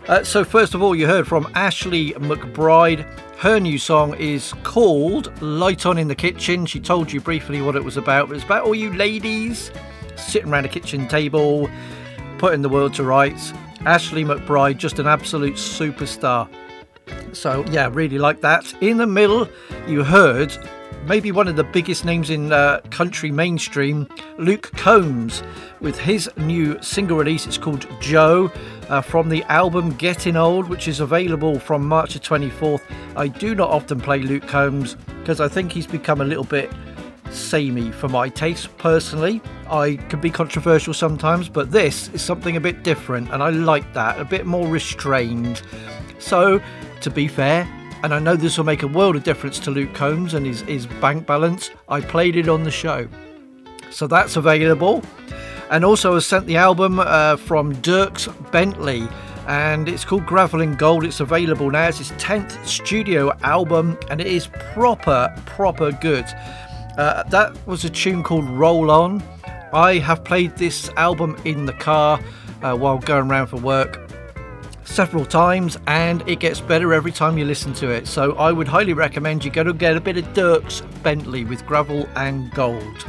Uh, 0.07 0.23
so, 0.23 0.43
first 0.43 0.75
of 0.75 0.83
all, 0.83 0.95
you 0.95 1.07
heard 1.07 1.27
from 1.27 1.51
Ashley 1.55 2.11
McBryde. 2.11 3.03
Her 3.39 3.57
new 3.59 3.79
song 3.79 4.13
is 4.19 4.53
called 4.61 5.41
Light 5.41 5.87
On 5.87 5.97
in 5.97 6.07
the 6.07 6.13
Kitchen. 6.13 6.67
She 6.67 6.79
told 6.79 7.11
you 7.11 7.19
briefly 7.19 7.63
what 7.63 7.75
it 7.75 7.83
was 7.83 7.97
about. 7.97 8.27
But 8.27 8.35
it's 8.35 8.45
about 8.45 8.65
all 8.65 8.75
you 8.75 8.93
ladies 8.93 9.71
sitting 10.17 10.51
around 10.51 10.65
a 10.65 10.69
kitchen 10.69 11.07
table, 11.07 11.67
putting 12.37 12.61
the 12.61 12.69
world 12.69 12.93
to 12.93 13.03
rights. 13.03 13.53
Ashley 13.85 14.23
McBryde, 14.23 14.77
just 14.77 14.99
an 14.99 15.07
absolute 15.07 15.55
superstar. 15.55 16.49
So, 17.33 17.63
yeah, 17.69 17.89
really 17.91 18.17
like 18.17 18.41
that. 18.41 18.73
In 18.81 18.97
the 18.97 19.05
middle, 19.05 19.47
you 19.87 20.03
heard 20.03 20.57
maybe 21.05 21.31
one 21.31 21.47
of 21.47 21.55
the 21.55 21.63
biggest 21.63 22.03
names 22.03 22.29
in 22.29 22.51
uh, 22.51 22.79
country 22.89 23.31
mainstream, 23.31 24.07
Luke 24.37 24.71
Combs, 24.75 25.43
with 25.81 25.97
his 25.99 26.29
new 26.37 26.81
single 26.81 27.17
release. 27.17 27.45
It's 27.45 27.57
called 27.57 27.87
Joe 28.01 28.51
uh, 28.89 29.01
from 29.01 29.29
the 29.29 29.43
album 29.43 29.91
Getting 29.97 30.35
Old, 30.35 30.67
which 30.67 30.87
is 30.87 30.99
available 30.99 31.59
from 31.59 31.87
March 31.87 32.13
the 32.13 32.19
24th. 32.19 32.81
I 33.15 33.27
do 33.27 33.53
not 33.53 33.69
often 33.69 33.99
play 33.99 34.19
Luke 34.19 34.47
Combs 34.47 34.95
because 35.19 35.39
I 35.39 35.47
think 35.47 35.71
he's 35.71 35.87
become 35.87 36.21
a 36.21 36.25
little 36.25 36.43
bit 36.43 36.71
samey 37.35 37.91
for 37.91 38.07
my 38.07 38.29
taste 38.29 38.75
personally. 38.77 39.41
I 39.69 39.95
can 40.09 40.21
be 40.21 40.29
controversial 40.29 40.93
sometimes, 40.93 41.49
but 41.49 41.71
this 41.71 42.09
is 42.09 42.21
something 42.21 42.55
a 42.55 42.61
bit 42.61 42.83
different, 42.83 43.31
and 43.31 43.43
I 43.43 43.49
like 43.49 43.93
that, 43.93 44.19
a 44.19 44.25
bit 44.25 44.45
more 44.45 44.67
restrained. 44.67 45.61
So, 46.19 46.61
to 47.01 47.09
be 47.09 47.27
fair, 47.27 47.67
and 48.03 48.13
I 48.13 48.19
know 48.19 48.35
this 48.35 48.57
will 48.57 48.65
make 48.65 48.83
a 48.83 48.87
world 48.87 49.15
of 49.15 49.23
difference 49.23 49.59
to 49.59 49.71
Luke 49.71 49.93
Combs 49.93 50.33
and 50.33 50.45
his, 50.45 50.61
his 50.61 50.85
bank 50.85 51.25
balance, 51.25 51.71
I 51.89 52.01
played 52.01 52.35
it 52.35 52.47
on 52.47 52.63
the 52.63 52.71
show. 52.71 53.07
So 53.89 54.07
that's 54.07 54.35
available. 54.35 55.01
and 55.71 55.83
also 55.83 56.15
I 56.15 56.19
sent 56.19 56.45
the 56.45 56.57
album 56.57 56.99
uh, 56.99 57.37
from 57.37 57.73
Dierks 57.77 58.27
Bentley. 58.51 59.07
And 59.47 59.87
it's 59.87 60.03
called 60.03 60.25
Gravel 60.25 60.61
and 60.61 60.77
Gold. 60.77 61.05
It's 61.05 61.19
available 61.19 61.69
now. 61.69 61.87
It's 61.87 61.99
his 61.99 62.11
10th 62.13 62.65
studio 62.65 63.31
album, 63.43 63.97
and 64.09 64.19
it 64.19 64.25
is 64.25 64.47
proper, 64.73 65.31
proper 65.45 65.91
good. 65.91 66.25
Uh, 66.97 67.23
that 67.23 67.55
was 67.67 67.83
a 67.83 67.89
tune 67.89 68.23
called 68.23 68.47
Roll 68.49 68.89
On. 68.89 69.23
I 69.73 69.97
have 69.97 70.23
played 70.23 70.55
this 70.55 70.89
album 70.95 71.37
in 71.43 71.65
the 71.65 71.73
car 71.73 72.19
uh, 72.63 72.75
while 72.75 72.97
going 72.99 73.29
around 73.29 73.47
for 73.47 73.57
work 73.57 74.09
several 74.85 75.25
times 75.25 75.77
and 75.87 76.27
it 76.29 76.39
gets 76.39 76.61
better 76.61 76.93
every 76.93 77.11
time 77.11 77.37
you 77.37 77.43
listen 77.43 77.73
to 77.73 77.89
it. 77.89 78.07
So 78.07 78.33
I 78.37 78.51
would 78.51 78.67
highly 78.67 78.93
recommend 78.93 79.43
you 79.43 79.51
go 79.51 79.63
to 79.63 79.73
get 79.73 79.97
a 79.97 80.01
bit 80.01 80.17
of 80.17 80.25
Dierks 80.33 80.81
Bentley 81.03 81.43
with 81.43 81.65
Gravel 81.65 82.07
and 82.15 82.49
Gold. 82.51 83.05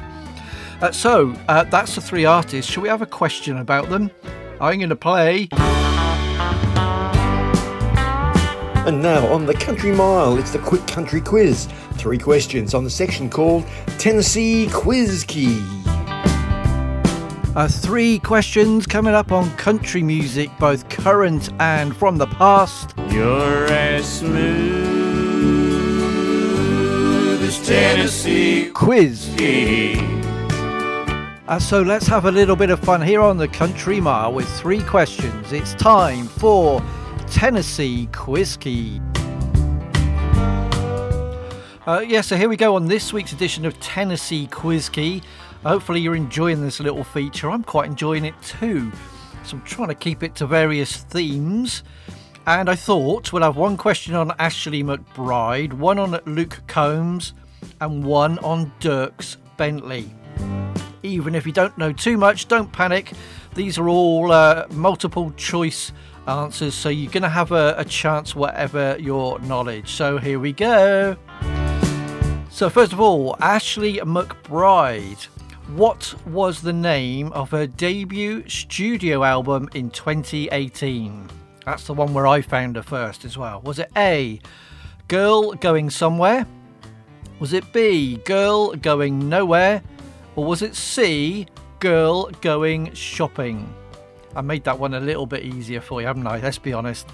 Uh, 0.80 0.90
so 0.90 1.34
uh, 1.48 1.64
that's 1.64 1.94
the 1.94 2.00
three 2.00 2.24
artists. 2.24 2.70
Shall 2.70 2.82
we 2.82 2.88
have 2.88 3.02
a 3.02 3.06
question 3.06 3.58
about 3.58 3.88
them? 3.88 4.10
I'm 4.60 4.78
going 4.78 4.88
to 4.88 4.96
play. 4.96 5.48
And 8.86 9.02
now 9.02 9.26
on 9.32 9.46
the 9.46 9.54
Country 9.54 9.92
Mile, 9.92 10.38
it's 10.38 10.52
the 10.52 10.58
Quick 10.58 10.86
Country 10.86 11.20
Quiz. 11.20 11.68
Three 11.98 12.18
questions 12.18 12.74
on 12.74 12.84
the 12.84 12.90
section 12.90 13.28
called 13.28 13.64
Tennessee 13.98 14.68
Quiz 14.72 15.24
Key. 15.24 15.60
Uh, 17.56 17.66
three 17.66 18.18
questions 18.18 18.86
coming 18.86 19.14
up 19.14 19.32
on 19.32 19.50
country 19.56 20.02
music, 20.02 20.50
both 20.60 20.88
current 20.90 21.48
and 21.58 21.96
from 21.96 22.18
the 22.18 22.26
past. 22.26 22.92
You're 23.08 23.64
as 23.66 24.18
smooth 24.18 24.76
as 27.42 27.66
Tennessee 27.66 28.70
quiz. 28.74 29.32
key. 29.38 29.96
Uh, 31.48 31.58
so 31.58 31.80
let's 31.80 32.06
have 32.06 32.26
a 32.26 32.30
little 32.30 32.56
bit 32.56 32.70
of 32.70 32.78
fun 32.80 33.00
here 33.00 33.22
on 33.22 33.38
the 33.38 33.48
Country 33.48 34.00
Mile 34.00 34.32
with 34.32 34.48
three 34.58 34.82
questions. 34.82 35.52
It's 35.52 35.72
time 35.74 36.26
for 36.26 36.82
Tennessee 37.28 38.08
Quiz 38.12 38.56
Key. 38.58 39.00
Uh, 41.86 42.00
yeah, 42.00 42.20
so 42.20 42.36
here 42.36 42.48
we 42.48 42.56
go 42.56 42.74
on 42.74 42.88
this 42.88 43.12
week's 43.12 43.30
edition 43.32 43.64
of 43.64 43.78
Tennessee 43.78 44.48
Quiz 44.48 44.88
Key. 44.88 45.22
Hopefully, 45.64 46.00
you're 46.00 46.16
enjoying 46.16 46.60
this 46.60 46.80
little 46.80 47.04
feature. 47.04 47.48
I'm 47.48 47.62
quite 47.62 47.88
enjoying 47.88 48.24
it 48.24 48.34
too. 48.42 48.90
So, 49.44 49.56
I'm 49.56 49.62
trying 49.62 49.88
to 49.90 49.94
keep 49.94 50.24
it 50.24 50.34
to 50.36 50.48
various 50.48 50.96
themes. 50.96 51.84
And 52.44 52.68
I 52.68 52.74
thought 52.74 53.32
we'll 53.32 53.44
have 53.44 53.56
one 53.56 53.76
question 53.76 54.16
on 54.16 54.32
Ashley 54.40 54.82
McBryde, 54.82 55.74
one 55.74 56.00
on 56.00 56.18
Luke 56.26 56.60
Combs, 56.66 57.34
and 57.80 58.04
one 58.04 58.40
on 58.40 58.72
Dierks 58.80 59.36
Bentley. 59.56 60.10
Even 61.04 61.36
if 61.36 61.46
you 61.46 61.52
don't 61.52 61.78
know 61.78 61.92
too 61.92 62.16
much, 62.16 62.48
don't 62.48 62.72
panic. 62.72 63.12
These 63.54 63.78
are 63.78 63.88
all 63.88 64.32
uh, 64.32 64.66
multiple 64.72 65.30
choice 65.36 65.92
answers, 66.26 66.74
so 66.74 66.88
you're 66.88 67.12
going 67.12 67.22
to 67.22 67.28
have 67.28 67.52
a, 67.52 67.76
a 67.78 67.84
chance, 67.84 68.34
whatever 68.34 68.96
your 68.98 69.38
knowledge. 69.38 69.92
So 69.92 70.18
here 70.18 70.40
we 70.40 70.52
go. 70.52 71.16
So, 72.56 72.70
first 72.70 72.94
of 72.94 73.00
all, 73.00 73.36
Ashley 73.38 73.98
McBryde. 73.98 75.24
What 75.74 76.14
was 76.26 76.62
the 76.62 76.72
name 76.72 77.30
of 77.32 77.50
her 77.50 77.66
debut 77.66 78.48
studio 78.48 79.24
album 79.24 79.68
in 79.74 79.90
2018? 79.90 81.28
That's 81.66 81.86
the 81.86 81.92
one 81.92 82.14
where 82.14 82.26
I 82.26 82.40
found 82.40 82.76
her 82.76 82.82
first 82.82 83.26
as 83.26 83.36
well. 83.36 83.60
Was 83.60 83.78
it 83.78 83.90
A, 83.94 84.40
Girl 85.06 85.52
Going 85.52 85.90
Somewhere? 85.90 86.46
Was 87.40 87.52
it 87.52 87.70
B, 87.74 88.16
Girl 88.24 88.74
Going 88.74 89.28
Nowhere? 89.28 89.82
Or 90.34 90.46
was 90.46 90.62
it 90.62 90.74
C, 90.74 91.46
Girl 91.78 92.30
Going 92.40 92.94
Shopping? 92.94 93.70
I 94.34 94.40
made 94.40 94.64
that 94.64 94.78
one 94.78 94.94
a 94.94 95.00
little 95.00 95.26
bit 95.26 95.44
easier 95.44 95.82
for 95.82 96.00
you, 96.00 96.06
haven't 96.06 96.26
I? 96.26 96.40
Let's 96.40 96.56
be 96.56 96.72
honest. 96.72 97.06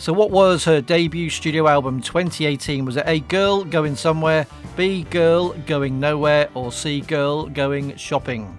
So, 0.00 0.12
what 0.12 0.30
was 0.30 0.64
her 0.64 0.80
debut 0.80 1.28
studio 1.28 1.66
album 1.66 2.00
2018? 2.00 2.84
Was 2.84 2.96
it 2.96 3.02
A, 3.08 3.18
Girl 3.18 3.64
Going 3.64 3.96
Somewhere, 3.96 4.46
B, 4.76 5.02
Girl 5.02 5.54
Going 5.66 5.98
Nowhere, 5.98 6.48
or 6.54 6.70
C, 6.70 7.00
Girl 7.00 7.46
Going 7.48 7.96
Shopping? 7.96 8.56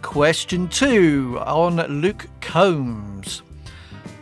Question 0.00 0.66
two 0.68 1.38
on 1.44 1.76
Luke 2.00 2.26
Combs. 2.40 3.42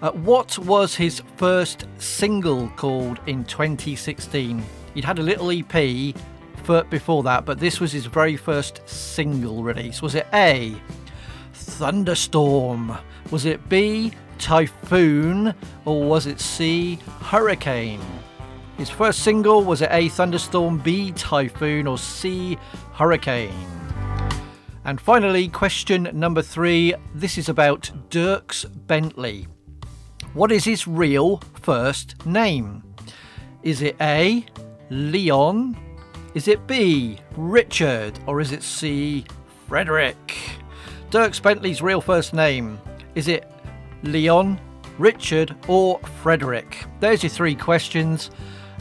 Uh, 0.03 0.11
what 0.11 0.59
was 0.59 0.97
his 0.97 1.23
first 1.37 1.87
single 1.99 2.69
called 2.71 3.21
in 3.29 3.45
2016? 3.45 4.65
He'd 4.95 5.05
had 5.05 5.21
a 5.21 5.23
little 5.23 5.53
EP 5.53 6.17
for, 6.65 6.83
before 6.83 7.23
that, 7.23 7.45
but 7.45 7.61
this 7.61 7.79
was 7.79 7.93
his 7.93 8.07
very 8.07 8.37
first 8.37 8.81
single 8.89 9.63
release. 9.63 10.03
Was 10.03 10.17
it 10.17 10.27
A, 10.35 10.75
Thunderstorm? 11.53 12.99
Was 13.31 13.45
it 13.45 13.69
B, 13.69 14.13
Typhoon? 14.41 15.55
Or 15.85 16.03
was 16.03 16.27
it 16.27 16.41
C, 16.41 16.99
Hurricane? 17.21 18.01
His 18.77 18.91
first 18.91 19.21
single 19.23 19.63
was 19.63 19.83
it 19.83 19.91
A, 19.93 20.09
Thunderstorm, 20.09 20.79
B, 20.79 21.13
Typhoon, 21.13 21.87
or 21.87 21.99
C, 21.99 22.59
Hurricane? 22.95 23.53
And 24.85 24.99
finally, 24.99 25.49
question 25.49 26.09
number 26.15 26.41
three. 26.41 26.95
This 27.15 27.37
is 27.37 27.51
about 27.51 27.91
Dierks 28.09 28.65
Bentley. 28.87 29.47
What 30.33 30.51
is 30.51 30.65
his 30.65 30.89
real 30.89 31.37
first 31.61 32.25
name? 32.25 32.83
Is 33.63 33.83
it 33.83 33.97
A, 34.01 34.47
Leon? 34.89 35.77
Is 36.35 36.49
it 36.49 36.67
B, 36.67 37.19
Richard? 37.37 38.19
Or 38.27 38.41
is 38.41 38.53
it 38.53 38.63
C, 38.63 39.27
Frederick? 39.69 40.39
Dierks 41.11 41.43
Bentley's 41.43 41.83
real 41.83 42.01
first 42.01 42.33
name. 42.33 42.81
Is 43.15 43.29
it 43.29 43.53
Leon, 44.03 44.61
Richard, 44.99 45.55
or 45.69 45.99
Frederick? 46.23 46.85
There's 47.01 47.23
your 47.23 47.31
three 47.31 47.55
questions. 47.55 48.31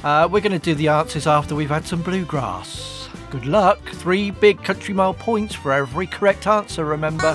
Uh, 0.04 0.28
we're 0.32 0.42
going 0.42 0.52
to 0.52 0.60
do 0.60 0.76
the 0.76 0.88
answers 0.88 1.28
after 1.28 1.56
we've 1.56 1.70
had 1.70 1.86
some 1.86 2.02
bluegrass. 2.02 3.10
Good 3.30 3.46
luck. 3.46 3.80
Three 3.90 4.32
big 4.32 4.64
country 4.64 4.94
mile 4.94 5.14
points 5.14 5.54
for 5.54 5.72
every 5.72 6.08
correct 6.08 6.48
answer, 6.48 6.86
remember. 6.86 7.34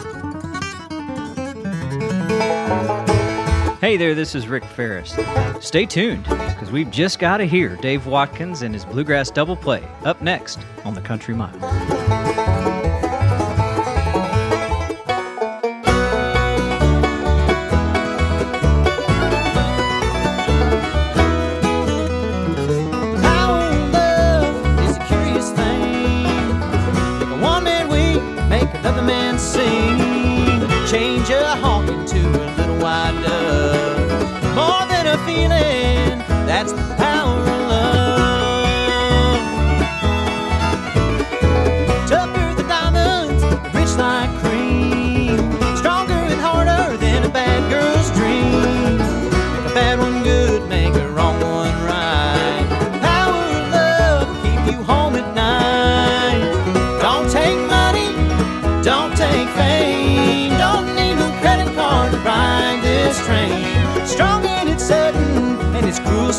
Hey 3.81 3.99
there, 3.99 4.15
this 4.15 4.35
is 4.35 4.49
Rick 4.49 4.65
Faris. 4.65 5.15
Stay 5.61 5.85
tuned, 5.85 6.25
because 6.25 6.71
we've 6.71 6.91
just 6.91 7.19
got 7.19 7.37
to 7.37 7.45
hear 7.45 7.77
Dave 7.77 8.07
Watkins 8.07 8.63
and 8.63 8.73
his 8.73 8.85
Bluegrass 8.87 9.31
Double 9.31 9.57
Play 9.57 9.87
up 10.05 10.23
next 10.23 10.59
on 10.87 10.95
the 10.95 11.03
Country 11.03 11.35
Mile. 11.35 12.04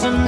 And 0.03 0.24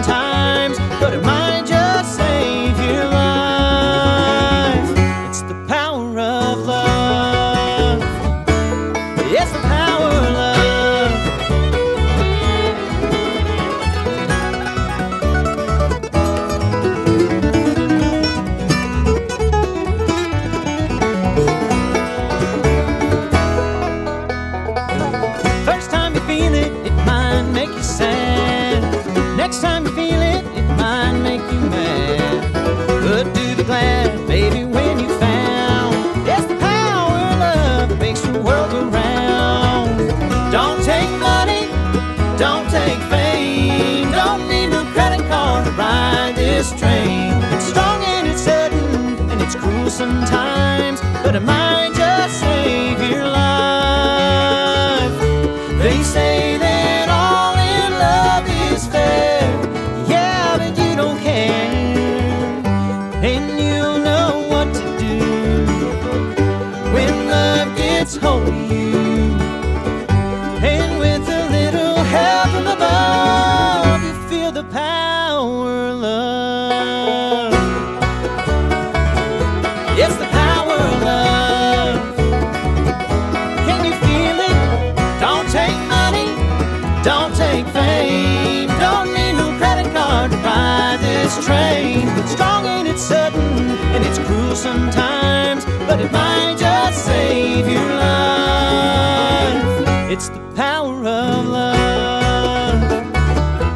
It's 92.27 92.33
strong 92.35 92.65
and 92.65 92.85
it's 92.89 93.01
sudden 93.03 93.39
and 93.39 94.03
it's 94.03 94.19
cruel 94.19 94.53
sometimes, 94.53 95.63
but 95.87 96.01
it 96.01 96.11
might 96.11 96.57
just 96.59 97.05
save 97.05 97.69
your 97.69 97.85
life. 97.95 99.63
It's 100.11 100.27
the 100.27 100.39
power 100.53 101.05
of 101.05 101.45
love. 101.47 102.81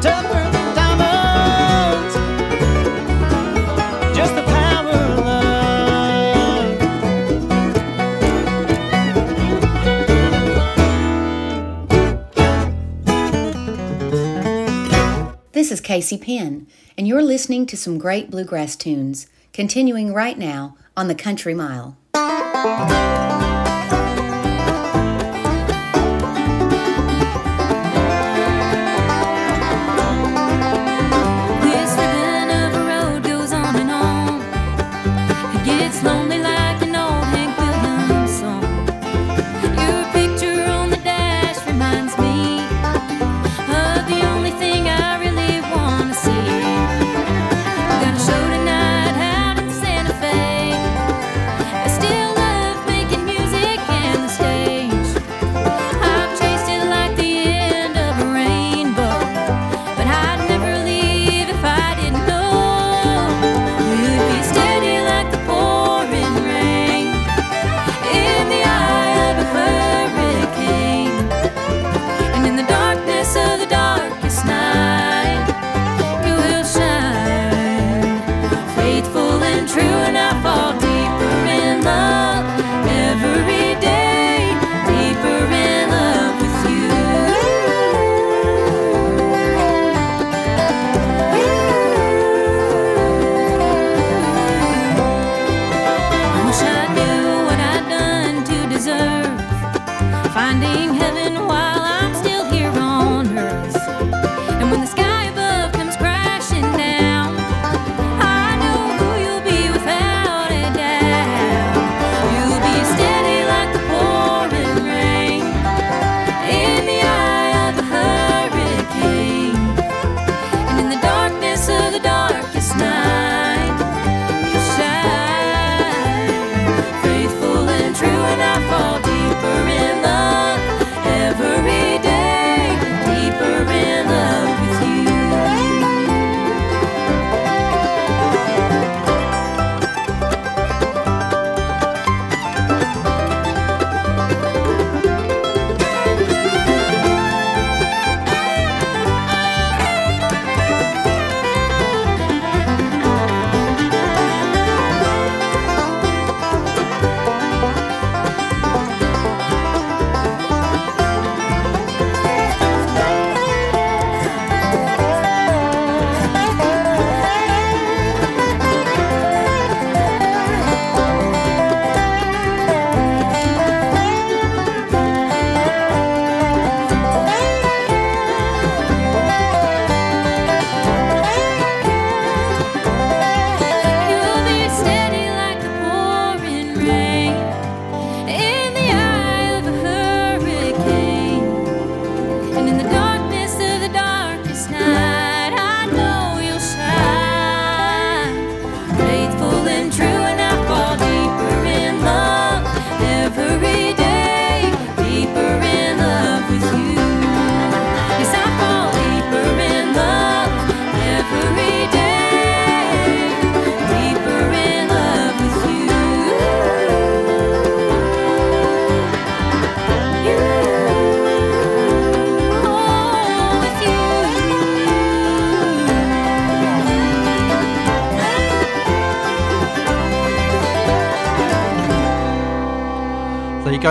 Tougher 0.02 0.50
than 0.52 0.74
diamonds. 0.76 2.14
Just 4.14 4.34
the 4.34 4.42
power 4.42 4.90
of 4.90 5.18
love. 15.24 15.52
This 15.52 15.72
is 15.72 15.80
Casey 15.80 16.18
Penn 16.18 16.66
and 17.02 17.08
you're 17.08 17.20
listening 17.20 17.66
to 17.66 17.76
some 17.76 17.98
great 17.98 18.30
bluegrass 18.30 18.76
tunes, 18.76 19.26
continuing 19.52 20.14
right 20.14 20.38
now 20.38 20.76
on 20.96 21.08
the 21.08 21.16
Country 21.16 21.52
Mile. 21.52 21.96
living 101.02 101.46
wild. 101.48 101.81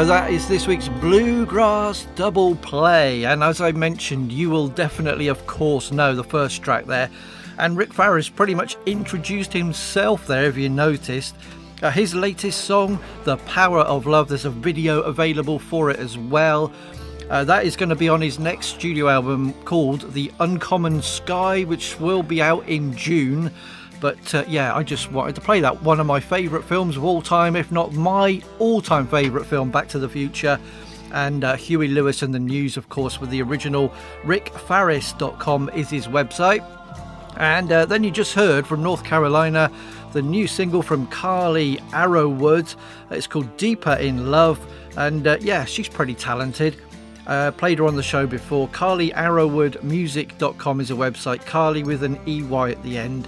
So 0.02 0.08
that 0.08 0.32
is 0.32 0.48
this 0.48 0.66
week's 0.66 0.88
Bluegrass 0.88 2.08
Double 2.16 2.56
Play. 2.56 3.24
And 3.26 3.44
as 3.44 3.62
I 3.62 3.72
mentioned, 3.72 4.32
you 4.32 4.50
will 4.50 4.68
definitely, 4.68 5.28
of 5.28 5.46
course, 5.46 5.92
know 5.92 6.16
the 6.16 6.24
first 6.24 6.64
track 6.64 6.88
there. 6.88 7.08
And 7.60 7.78
Rick 7.78 7.94
Faris 7.94 8.28
pretty 8.28 8.56
much 8.56 8.78
introduced 8.88 9.54
himself 9.54 10.26
there, 10.26 10.46
if 10.46 10.58
you 10.58 10.70
noticed. 10.70 11.36
Uh, 11.84 11.92
his 11.92 12.16
latest 12.16 12.62
song, 12.62 13.00
The 13.26 13.38
Power 13.38 13.82
of 13.82 14.08
Love, 14.08 14.28
there's 14.28 14.46
a 14.46 14.50
video 14.50 15.02
available 15.04 15.60
for 15.60 15.92
it 15.92 16.00
as 16.00 16.18
well. 16.18 16.74
Uh, 17.30 17.44
that 17.44 17.66
is 17.68 17.76
going 17.76 17.90
to 17.90 17.96
be 17.96 18.10
on 18.10 18.22
his 18.22 18.40
next 18.40 18.70
studio 18.70 19.08
album 19.08 19.54
called 19.66 20.14
The 20.14 20.32
Uncommon 20.40 21.04
Sky, 21.04 21.62
which 21.62 22.00
will 22.00 22.24
be 22.24 22.42
out 22.42 22.68
in 22.68 22.98
June. 22.98 23.52
But 24.02 24.34
uh, 24.34 24.44
yeah, 24.48 24.76
I 24.76 24.84
just 24.84 25.12
wanted 25.12 25.36
to 25.36 25.42
play 25.42 25.62
that. 25.62 25.84
One 25.84 26.00
of 26.00 26.08
my 26.08 26.20
favourite 26.20 26.66
films 26.66 26.98
of 26.98 27.06
all 27.06 27.22
time, 27.22 27.56
if 27.56 27.72
not 27.72 27.94
my 27.94 28.42
all 28.60 28.82
time 28.82 29.08
favourite 29.08 29.46
film, 29.46 29.70
Back 29.70 29.88
to 29.90 30.00
the 30.00 30.10
Future. 30.10 30.60
And 31.14 31.44
uh, 31.44 31.56
Huey 31.56 31.88
Lewis 31.88 32.22
and 32.24 32.34
the 32.34 32.40
News, 32.40 32.78
of 32.78 32.90
course, 32.90 33.22
with 33.22 33.30
the 33.30 33.42
original 33.42 33.94
rickfaris.com 34.24 35.70
is 35.76 35.90
his 35.90 36.08
website. 36.08 36.66
And 37.38 37.72
uh, 37.72 37.86
then 37.86 38.04
you 38.04 38.12
just 38.12 38.34
heard 38.34 38.66
from 38.66 38.82
North 38.82 39.04
Carolina 39.04 39.72
the 40.14 40.22
new 40.22 40.48
single 40.48 40.82
from 40.82 41.08
Carley 41.08 41.78
Arrowood. 41.92 42.76
It's 43.12 43.28
called 43.28 43.56
Deeper 43.58 43.94
in 43.94 44.32
Love. 44.32 44.60
And 44.98 45.28
uh, 45.28 45.38
yeah, 45.42 45.64
she's 45.66 45.88
pretty 45.88 46.16
talented. 46.16 46.76
Uh, 47.28 47.52
played 47.52 47.78
her 47.78 47.86
on 47.86 47.96
the 47.96 48.04
show 48.04 48.26
before. 48.26 48.68
Carley 48.70 49.12
Arrowoodmusic.com 49.12 50.82
is 50.82 50.92
a 50.92 50.96
website. 50.96 51.46
Carley 51.46 51.84
with 51.84 52.04
an 52.04 52.20
EY 52.26 52.72
at 52.72 52.82
the 52.84 52.98
end. 52.98 53.28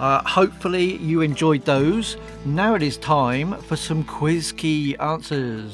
Uh, 0.00 0.22
hopefully 0.26 0.96
you 0.96 1.20
enjoyed 1.20 1.62
those. 1.66 2.16
Now 2.46 2.74
it 2.74 2.82
is 2.82 2.96
time 2.96 3.52
for 3.60 3.76
some 3.76 4.02
quiz 4.02 4.50
key 4.50 4.96
answers. 4.96 5.70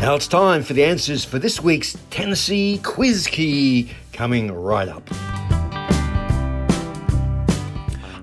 Now 0.00 0.16
it's 0.16 0.26
time 0.26 0.64
for 0.64 0.72
the 0.72 0.84
answers 0.84 1.24
for 1.24 1.38
this 1.38 1.60
week's 1.60 1.96
Tennessee 2.10 2.80
Quiz 2.82 3.28
Key 3.28 3.90
coming 4.12 4.50
right 4.50 4.88
up. 4.88 5.08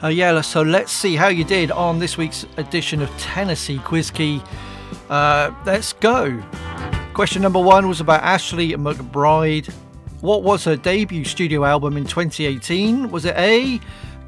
Uh, 0.03 0.07
yeah, 0.09 0.41
so 0.41 0.63
let's 0.63 0.91
see 0.91 1.15
how 1.15 1.29
you 1.29 1.45
did 1.45 1.71
on 1.71 1.99
this 1.99 2.17
week's 2.17 2.45
edition 2.57 3.01
of 3.01 3.09
Tennessee 3.17 3.77
Quiz 3.79 4.11
Key. 4.11 4.41
Uh, 5.09 5.51
let's 5.65 5.93
go. 5.93 6.43
Question 7.13 7.41
number 7.41 7.61
one 7.61 7.87
was 7.87 8.01
about 8.01 8.21
Ashley 8.21 8.73
McBryde. 8.73 9.73
What 10.21 10.43
was 10.43 10.63
her 10.63 10.75
debut 10.75 11.25
studio 11.25 11.65
album 11.65 11.97
in 11.97 12.05
2018? 12.05 13.11
Was 13.11 13.25
it 13.25 13.35
A, 13.37 13.79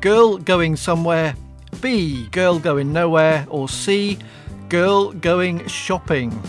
Girl 0.02 0.38
Going 0.38 0.76
Somewhere, 0.76 1.36
B, 1.82 2.28
Girl 2.28 2.60
Going 2.60 2.94
Nowhere, 2.94 3.46
or 3.50 3.70
C, 3.70 4.18
Girl 4.70 5.12
Going 5.14 5.66
Shopping? 5.68 6.40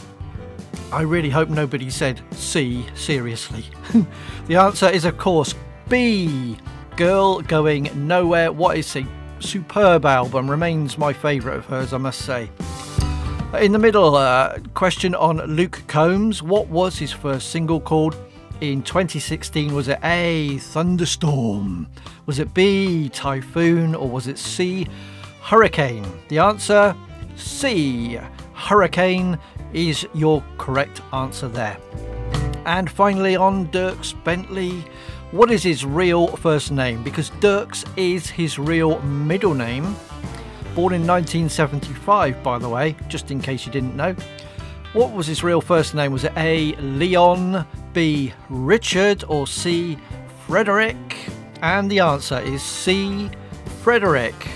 I 0.92 1.02
really 1.02 1.30
hope 1.30 1.48
nobody 1.48 1.90
said 1.90 2.20
C, 2.32 2.84
seriously. 2.94 3.64
the 4.46 4.56
answer 4.56 4.88
is, 4.88 5.04
of 5.04 5.18
course, 5.18 5.54
B, 5.88 6.56
Girl 6.96 7.40
Going 7.40 7.90
Nowhere. 8.06 8.52
What 8.52 8.76
is 8.76 8.96
a 8.96 9.06
superb 9.40 10.04
album, 10.04 10.50
remains 10.50 10.98
my 10.98 11.12
favourite 11.12 11.58
of 11.58 11.66
hers, 11.66 11.92
I 11.92 11.98
must 11.98 12.22
say. 12.22 12.50
In 13.60 13.72
the 13.72 13.78
middle, 13.78 14.14
uh, 14.14 14.58
question 14.74 15.14
on 15.14 15.38
Luke 15.38 15.82
Combs. 15.86 16.42
What 16.42 16.68
was 16.68 16.98
his 16.98 17.12
first 17.12 17.50
single 17.50 17.80
called? 17.80 18.16
In 18.60 18.82
2016, 18.82 19.72
was 19.72 19.86
it 19.86 20.00
A, 20.02 20.58
Thunderstorm? 20.58 21.86
Was 22.26 22.40
it 22.40 22.52
B, 22.54 23.08
Typhoon? 23.08 23.94
Or 23.94 24.08
was 24.08 24.26
it 24.26 24.36
C, 24.36 24.88
Hurricane? 25.42 26.04
The 26.26 26.40
answer 26.40 26.96
C, 27.36 28.18
Hurricane 28.54 29.38
is 29.72 30.08
your 30.12 30.42
correct 30.56 31.02
answer 31.12 31.46
there. 31.46 31.78
And 32.66 32.90
finally, 32.90 33.36
on 33.36 33.68
Dierks 33.68 34.12
Bentley, 34.24 34.84
what 35.30 35.52
is 35.52 35.62
his 35.62 35.84
real 35.84 36.26
first 36.26 36.72
name? 36.72 37.04
Because 37.04 37.30
Dierks 37.30 37.88
is 37.96 38.28
his 38.28 38.58
real 38.58 39.00
middle 39.02 39.54
name. 39.54 39.84
Born 40.74 40.94
in 40.94 41.06
1975, 41.06 42.42
by 42.42 42.58
the 42.58 42.68
way, 42.68 42.96
just 43.06 43.30
in 43.30 43.40
case 43.40 43.66
you 43.66 43.70
didn't 43.70 43.94
know. 43.94 44.16
What 44.94 45.12
was 45.12 45.28
his 45.28 45.44
real 45.44 45.60
first 45.60 45.94
name? 45.94 46.10
Was 46.10 46.24
it 46.24 46.32
A. 46.36 46.74
Leon, 46.76 47.64
B. 47.92 48.32
Richard, 48.48 49.24
or 49.28 49.46
C. 49.46 49.98
Frederick? 50.46 50.96
And 51.62 51.90
the 51.90 52.00
answer 52.00 52.38
is 52.40 52.62
C. 52.62 53.30
Frederick. 53.82 54.48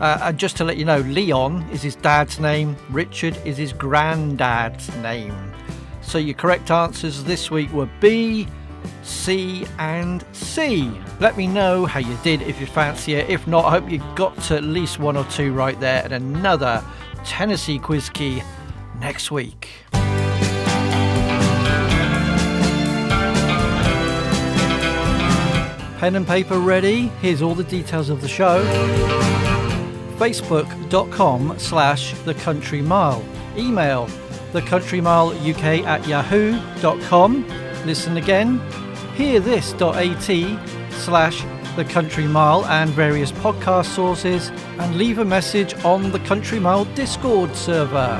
Uh, 0.00 0.18
and 0.22 0.38
just 0.38 0.56
to 0.56 0.64
let 0.64 0.76
you 0.78 0.84
know, 0.84 1.00
Leon 1.00 1.68
is 1.70 1.82
his 1.82 1.94
dad's 1.94 2.40
name, 2.40 2.76
Richard 2.88 3.36
is 3.44 3.58
his 3.58 3.72
granddad's 3.72 4.94
name. 4.96 5.34
So 6.00 6.18
your 6.18 6.34
correct 6.34 6.70
answers 6.70 7.22
this 7.24 7.50
week 7.50 7.70
were 7.72 7.88
B, 8.00 8.48
C, 9.02 9.66
and 9.78 10.24
C. 10.32 10.90
Let 11.20 11.36
me 11.36 11.46
know 11.46 11.84
how 11.84 12.00
you 12.00 12.16
did 12.24 12.42
if 12.42 12.58
you 12.60 12.66
fancy 12.66 13.14
it. 13.14 13.28
If 13.28 13.46
not, 13.46 13.66
I 13.66 13.70
hope 13.70 13.90
you 13.90 14.02
got 14.14 14.40
to 14.44 14.56
at 14.56 14.64
least 14.64 14.98
one 14.98 15.16
or 15.16 15.24
two 15.24 15.52
right 15.52 15.78
there 15.78 16.02
and 16.02 16.14
another 16.14 16.82
Tennessee 17.24 17.78
quiz 17.78 18.08
key 18.08 18.42
next 19.00 19.30
week. 19.30 19.68
Pen 26.00 26.16
and 26.16 26.26
paper 26.26 26.58
ready? 26.58 27.08
Here's 27.20 27.42
all 27.42 27.54
the 27.54 27.62
details 27.62 28.08
of 28.08 28.22
the 28.22 28.28
show. 28.28 28.64
Facebook.com 30.16 31.58
slash 31.58 32.14
the 32.20 32.32
country 32.32 32.80
mile. 32.80 33.22
Email 33.54 34.08
the 34.52 34.62
country 34.62 35.02
mile 35.02 35.28
uk 35.46 35.62
at 35.62 36.08
yahoo.com 36.08 37.44
listen 37.84 38.16
again. 38.16 38.58
Hear 39.14 39.40
this.at 39.40 40.90
slash 40.92 41.44
the 41.76 41.84
country 41.84 42.26
mile 42.26 42.64
and 42.64 42.88
various 42.90 43.30
podcast 43.30 43.94
sources 43.94 44.48
and 44.78 44.96
leave 44.96 45.18
a 45.18 45.24
message 45.26 45.74
on 45.84 46.12
the 46.12 46.20
country 46.20 46.58
mile 46.58 46.86
discord 46.94 47.54
server 47.54 48.18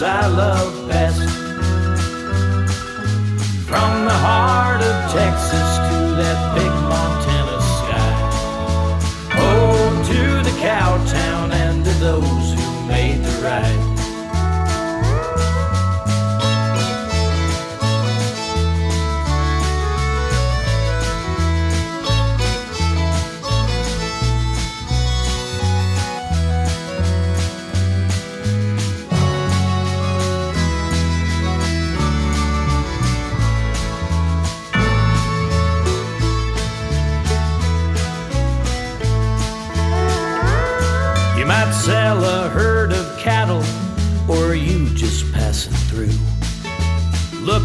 I 0.00 0.28
love 0.28 0.88
best. 0.88 1.37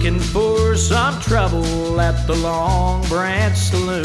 Looking 0.03 0.19
for 0.19 0.75
some 0.75 1.17
trouble 1.21 2.01
at 2.01 2.27
the 2.27 2.35
Long 2.35 3.07
Branch 3.07 3.55
Saloon. 3.55 4.03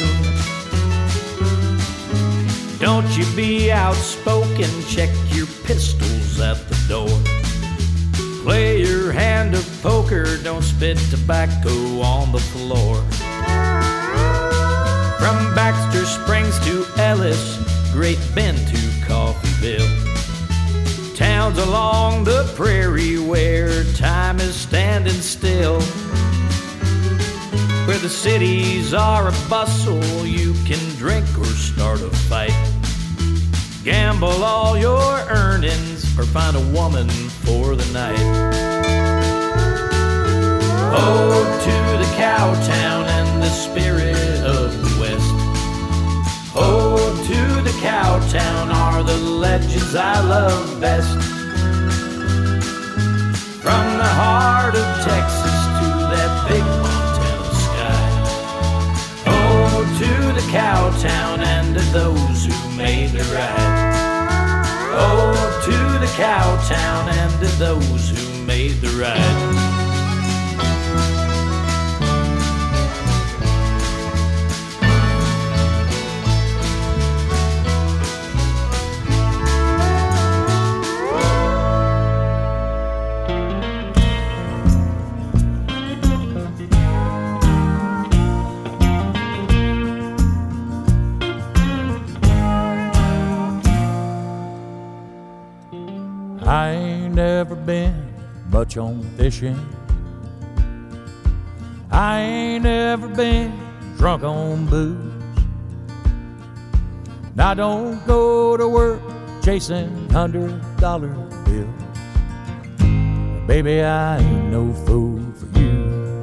Don't 2.78 3.18
you 3.18 3.26
be 3.34 3.72
outspoken, 3.72 4.70
check 4.86 5.10
your 5.30 5.48
pistols 5.64 6.38
at 6.38 6.56
the 6.68 6.78
door. 6.88 7.08
Play 8.44 8.82
your 8.82 9.10
hand 9.10 9.56
of 9.56 9.66
poker, 9.82 10.40
don't 10.44 10.62
spit 10.62 10.98
tobacco 11.10 12.00
on 12.00 12.30
the 12.30 12.38
floor. 12.38 12.94
From 15.18 15.52
Baxter 15.56 16.06
Springs 16.06 16.56
to 16.60 16.86
Ellis, 17.02 17.58
Great 17.92 18.20
Bend 18.36 18.58
to. 18.68 18.87
Towns 21.38 21.58
along 21.58 22.24
the 22.24 22.52
prairie 22.56 23.16
where 23.16 23.84
time 23.94 24.40
is 24.40 24.56
standing 24.56 25.20
still. 25.20 25.80
Where 27.86 27.98
the 27.98 28.08
cities 28.08 28.92
are 28.92 29.28
a 29.28 29.34
bustle, 29.48 30.26
you 30.26 30.52
can 30.64 30.80
drink 30.96 31.26
or 31.38 31.44
start 31.44 32.00
a 32.00 32.10
fight. 32.26 32.58
Gamble 33.84 34.42
all 34.42 34.76
your 34.76 35.20
earnings 35.30 36.18
or 36.18 36.24
find 36.24 36.56
a 36.56 36.66
woman 36.76 37.08
for 37.46 37.76
the 37.76 37.86
night. 37.92 38.18
Oh, 40.92 41.44
to 41.62 41.76
the 42.02 42.10
cowtown 42.16 43.04
and 43.06 43.40
the 43.40 43.50
spirit 43.50 44.40
of 44.44 44.76
the 44.76 45.00
West. 45.00 45.34
Oh, 46.56 46.98
to 47.28 47.62
the 47.62 47.78
cowtown 47.78 48.77
are 48.98 49.04
the 49.04 49.16
legends 49.16 49.94
I 49.94 50.20
love 50.20 50.80
best. 50.80 51.14
From 53.62 53.84
the 54.02 54.10
heart 54.20 54.74
of 54.74 54.86
Texas 55.04 55.58
to 55.78 55.88
that 56.14 56.32
big 56.48 56.64
Montana 56.82 57.54
sky. 57.66 58.08
Oh, 59.26 59.84
to 60.00 60.10
the 60.38 60.46
cowtown 60.50 61.38
and 61.46 61.76
to 61.76 61.84
those 61.92 62.46
who 62.46 62.76
made 62.76 63.10
the 63.10 63.22
ride. 63.34 63.84
Oh, 64.94 65.32
to 65.66 65.76
the 66.04 66.12
cowtown 66.16 67.12
and 67.20 67.32
to 67.40 67.48
those 67.56 68.10
who 68.10 68.44
made 68.46 68.80
the 68.80 68.90
ride. 69.00 69.67
On 98.78 99.02
fishing. 99.16 99.58
I 101.90 102.20
ain't 102.20 102.66
ever 102.66 103.08
been 103.08 103.52
drunk 103.96 104.22
on 104.22 104.66
booze. 104.66 104.96
And 107.32 107.40
I 107.40 107.54
don't 107.54 108.04
go 108.06 108.56
to 108.56 108.68
work 108.68 109.00
chasing 109.42 110.08
hundred 110.10 110.60
dollar 110.78 111.14
bills. 111.44 111.68
Baby, 113.46 113.82
I 113.82 114.18
ain't 114.18 114.50
no 114.50 114.72
fool 114.84 115.20
for 115.32 115.58
you. 115.58 116.20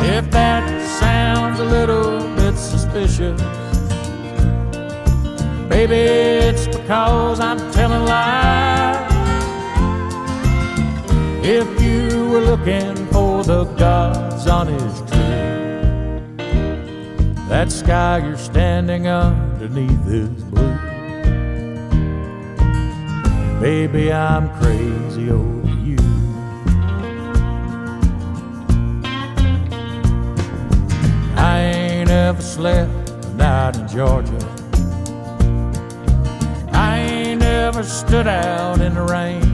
If 0.00 0.30
that 0.30 0.64
sounds 1.00 1.60
a 1.60 1.64
little 1.64 2.20
bit 2.36 2.56
suspicious, 2.56 3.40
Baby, 5.68 5.94
it's 5.96 6.66
because 6.68 7.38
I'm 7.38 7.58
telling 7.72 8.04
lies. 8.06 8.95
If 11.48 11.80
you 11.80 12.28
were 12.28 12.40
looking 12.40 12.96
for 13.12 13.44
the 13.44 13.66
God's 13.78 14.48
honest 14.48 15.06
truth, 15.06 16.38
that 17.48 17.70
sky 17.70 18.18
you're 18.18 18.36
standing 18.36 19.06
underneath 19.06 20.08
is 20.08 20.42
blue. 20.42 20.76
Baby, 23.60 24.12
I'm 24.12 24.48
crazy 24.58 25.30
over 25.30 25.68
you. 25.84 25.98
I 31.36 31.60
ain't 31.60 32.10
ever 32.10 32.42
slept 32.42 33.10
a 33.10 33.34
night 33.34 33.76
in 33.76 33.86
Georgia. 33.86 34.36
I 36.72 36.98
ain't 36.98 37.44
ever 37.44 37.84
stood 37.84 38.26
out 38.26 38.80
in 38.80 38.96
the 38.96 39.02
rain. 39.02 39.45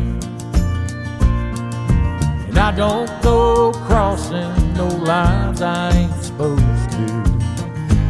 I 2.63 2.71
don't 2.71 3.11
go 3.23 3.73
crossing 3.73 4.75
no 4.75 4.87
lines 4.87 5.61
I 5.61 5.91
ain't 5.97 6.23
supposed 6.23 6.63
to. 6.93 7.07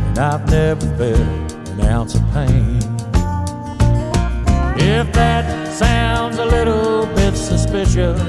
And 0.09 0.19
I've 0.19 0.47
never 0.51 0.87
felt 0.99 1.53
an 1.71 1.81
ounce 1.81 2.17
of 2.17 2.33
pain. 2.35 2.77
If 4.77 5.11
that 5.15 5.73
sounds 5.73 6.37
a 6.37 6.45
little 6.45 7.07
bit 7.15 7.35
suspicious. 7.35 8.21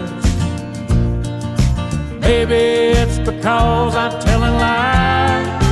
Maybe 2.22 2.56
it's 3.02 3.20
because 3.20 3.94
I'm 3.94 4.18
telling 4.22 4.54
lies. 4.54 5.66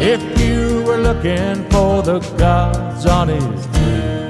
If 0.00 0.22
you 0.40 0.84
were 0.84 0.98
looking 0.98 1.68
for 1.70 2.00
the 2.04 2.20
gods 2.38 3.06
on 3.06 3.26
his 3.26 3.66
tree, 3.74 4.20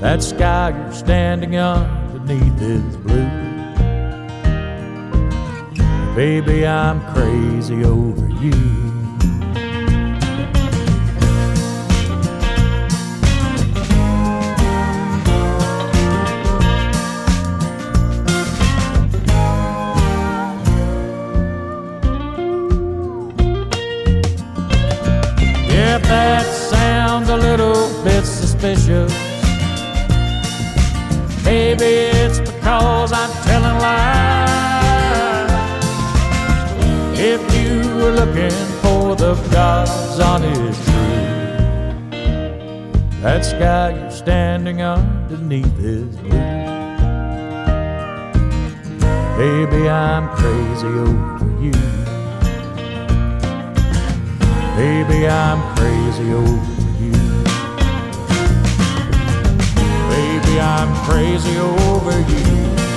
that 0.00 0.22
sky 0.22 0.74
you're 0.76 0.92
standing 0.92 1.56
underneath 2.30 2.62
is 2.62 2.96
blue. 2.98 3.28
Baby, 6.14 6.66
I'm 6.66 7.00
crazy 7.12 7.84
over 7.84 8.28
you. 8.40 8.50
That 26.02 26.44
sounds 26.44 27.28
a 27.28 27.36
little 27.36 27.88
bit 28.02 28.24
suspicious, 28.24 29.12
maybe 31.44 32.19
gods 39.90 40.20
on 40.20 40.42
his 40.42 40.76
tree, 40.84 40.92
that 43.22 43.44
sky 43.44 43.90
you're 43.98 44.10
standing 44.10 44.82
underneath 44.82 45.78
is 45.78 46.16
blue. 46.16 46.30
Baby, 49.36 49.88
I'm 49.88 50.28
crazy 50.36 50.86
over 50.86 51.48
you. 51.64 51.72
Baby, 54.76 55.28
I'm 55.28 55.60
crazy 55.76 56.32
over 56.32 56.82
you. 57.04 57.18
Baby, 60.14 60.60
I'm 60.60 60.90
crazy 61.06 61.56
over 61.58 62.18
you. 62.32 62.89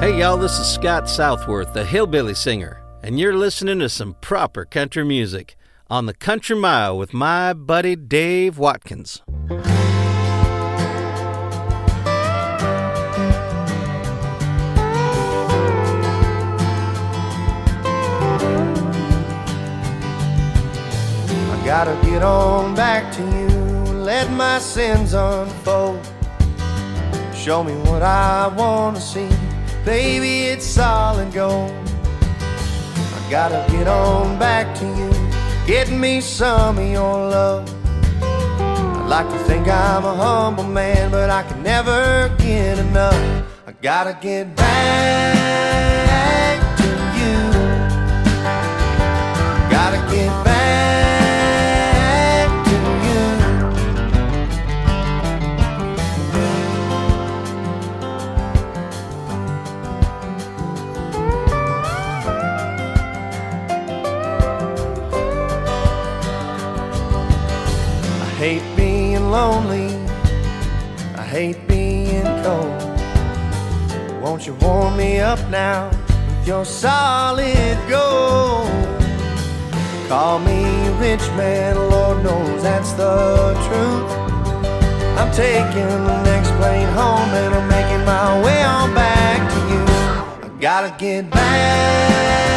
Hey, 0.00 0.18
y'all, 0.18 0.38
this 0.38 0.58
is 0.58 0.66
Scott 0.66 1.10
Southworth, 1.10 1.74
the 1.74 1.84
Hillbilly 1.84 2.32
Singer, 2.32 2.82
and 3.02 3.20
you're 3.20 3.36
listening 3.36 3.80
to 3.80 3.90
some 3.90 4.16
proper 4.22 4.64
country 4.64 5.04
music 5.04 5.58
on 5.90 6.06
the 6.06 6.14
Country 6.14 6.56
Mile 6.56 6.96
with 6.96 7.12
my 7.12 7.52
buddy 7.52 7.96
Dave 7.96 8.56
Watkins. 8.56 9.20
I 9.30 9.62
gotta 21.62 22.00
get 22.06 22.22
on 22.22 22.74
back 22.74 23.12
to 23.16 23.22
you 23.22 23.48
let 23.92 24.30
my 24.32 24.58
sins 24.60 25.12
unfold. 25.12 26.00
Show 27.34 27.62
me 27.62 27.74
what 27.90 28.02
I 28.02 28.48
wanna 28.48 28.98
see, 28.98 29.28
baby, 29.84 30.44
it's 30.44 30.64
solid 30.64 31.32
gold. 31.32 31.72
I 32.40 33.26
gotta 33.30 33.64
get 33.70 33.86
on 33.88 34.38
back 34.38 34.74
to 34.78 34.86
you, 34.86 35.10
get 35.66 35.90
me 35.90 36.20
some 36.20 36.78
of 36.78 36.88
your 36.88 37.28
love. 37.30 37.68
I'd 38.22 39.06
like 39.08 39.28
to 39.28 39.38
think 39.44 39.68
I'm 39.68 40.04
a 40.04 40.14
humble 40.14 40.64
man, 40.64 41.10
but 41.10 41.30
I 41.30 41.42
can 41.42 41.62
never 41.62 42.34
get 42.38 42.78
enough. 42.78 43.44
I 43.66 43.72
gotta 43.80 44.18
get 44.20 44.54
back 44.56 45.99
lonely. 69.30 69.94
I 71.16 71.22
hate 71.22 71.68
being 71.68 72.24
cold. 72.42 72.82
Won't 74.20 74.46
you 74.46 74.54
warm 74.54 74.96
me 74.96 75.20
up 75.20 75.38
now 75.48 75.88
with 75.88 76.48
your 76.48 76.64
solid 76.64 77.78
gold? 77.88 78.68
Call 80.08 80.40
me 80.40 80.64
rich 80.98 81.26
man, 81.38 81.76
Lord 81.90 82.24
knows 82.24 82.62
that's 82.64 82.92
the 82.94 83.54
truth. 83.66 84.10
I'm 85.18 85.30
taking 85.32 86.04
the 86.10 86.22
next 86.24 86.50
plane 86.58 86.88
home 86.88 87.30
and 87.40 87.54
I'm 87.54 87.68
making 87.68 88.04
my 88.04 88.42
way 88.44 88.62
on 88.64 88.92
back 88.94 89.40
to 89.54 89.60
you. 89.72 89.82
I 90.42 90.60
gotta 90.60 90.92
get 90.98 91.30
back 91.30 92.49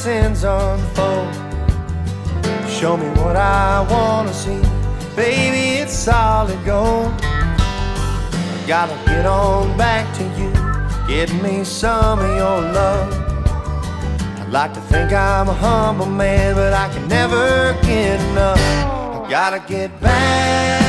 sins 0.00 0.44
unfold. 0.44 1.34
Show 2.66 2.96
me 2.96 3.06
what 3.20 3.36
I 3.36 3.86
wanna 3.90 4.32
see. 4.32 4.62
Baby, 5.14 5.82
it's 5.82 5.92
solid 5.92 6.58
gold. 6.64 7.12
Gotta 8.66 8.96
get 9.04 9.26
on 9.26 9.76
back 9.76 10.06
to 10.16 10.24
you. 10.38 10.50
Give 11.06 11.30
me 11.42 11.64
some 11.64 12.18
of 12.18 12.30
your 12.42 12.60
love. 12.78 13.12
I'd 14.40 14.48
like 14.50 14.72
to 14.72 14.80
think 14.80 15.12
I'm 15.12 15.50
a 15.50 15.52
humble 15.52 16.06
man, 16.06 16.54
but 16.54 16.72
I 16.72 16.88
can 16.94 17.06
never 17.06 17.74
get 17.82 18.18
enough. 18.30 18.58
I 18.58 19.28
gotta 19.28 19.62
get 19.68 20.00
back 20.00 20.79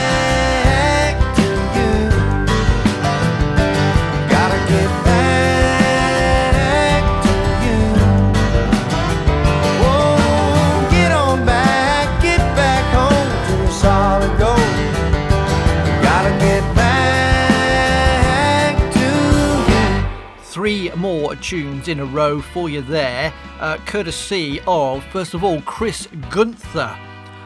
more 21.02 21.36
tunes 21.36 21.88
in 21.88 22.00
a 22.00 22.06
row 22.06 22.40
for 22.40 22.70
you 22.70 22.82
there, 22.82 23.34
uh, 23.60 23.78
courtesy 23.88 24.62
of, 24.68 25.04
first 25.06 25.34
of 25.34 25.44
all, 25.44 25.60
Chris 25.62 26.06
Guenther. 26.30 26.96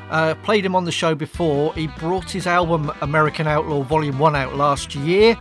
Uh, 0.09 0.35
played 0.43 0.65
him 0.65 0.75
on 0.75 0.83
the 0.83 0.91
show 0.91 1.15
before. 1.15 1.73
He 1.73 1.87
brought 1.87 2.29
his 2.29 2.47
album 2.47 2.91
American 3.01 3.47
Outlaw 3.47 3.81
Volume 3.81 4.19
1 4.19 4.35
out 4.35 4.55
last 4.57 4.93
year, 4.93 5.37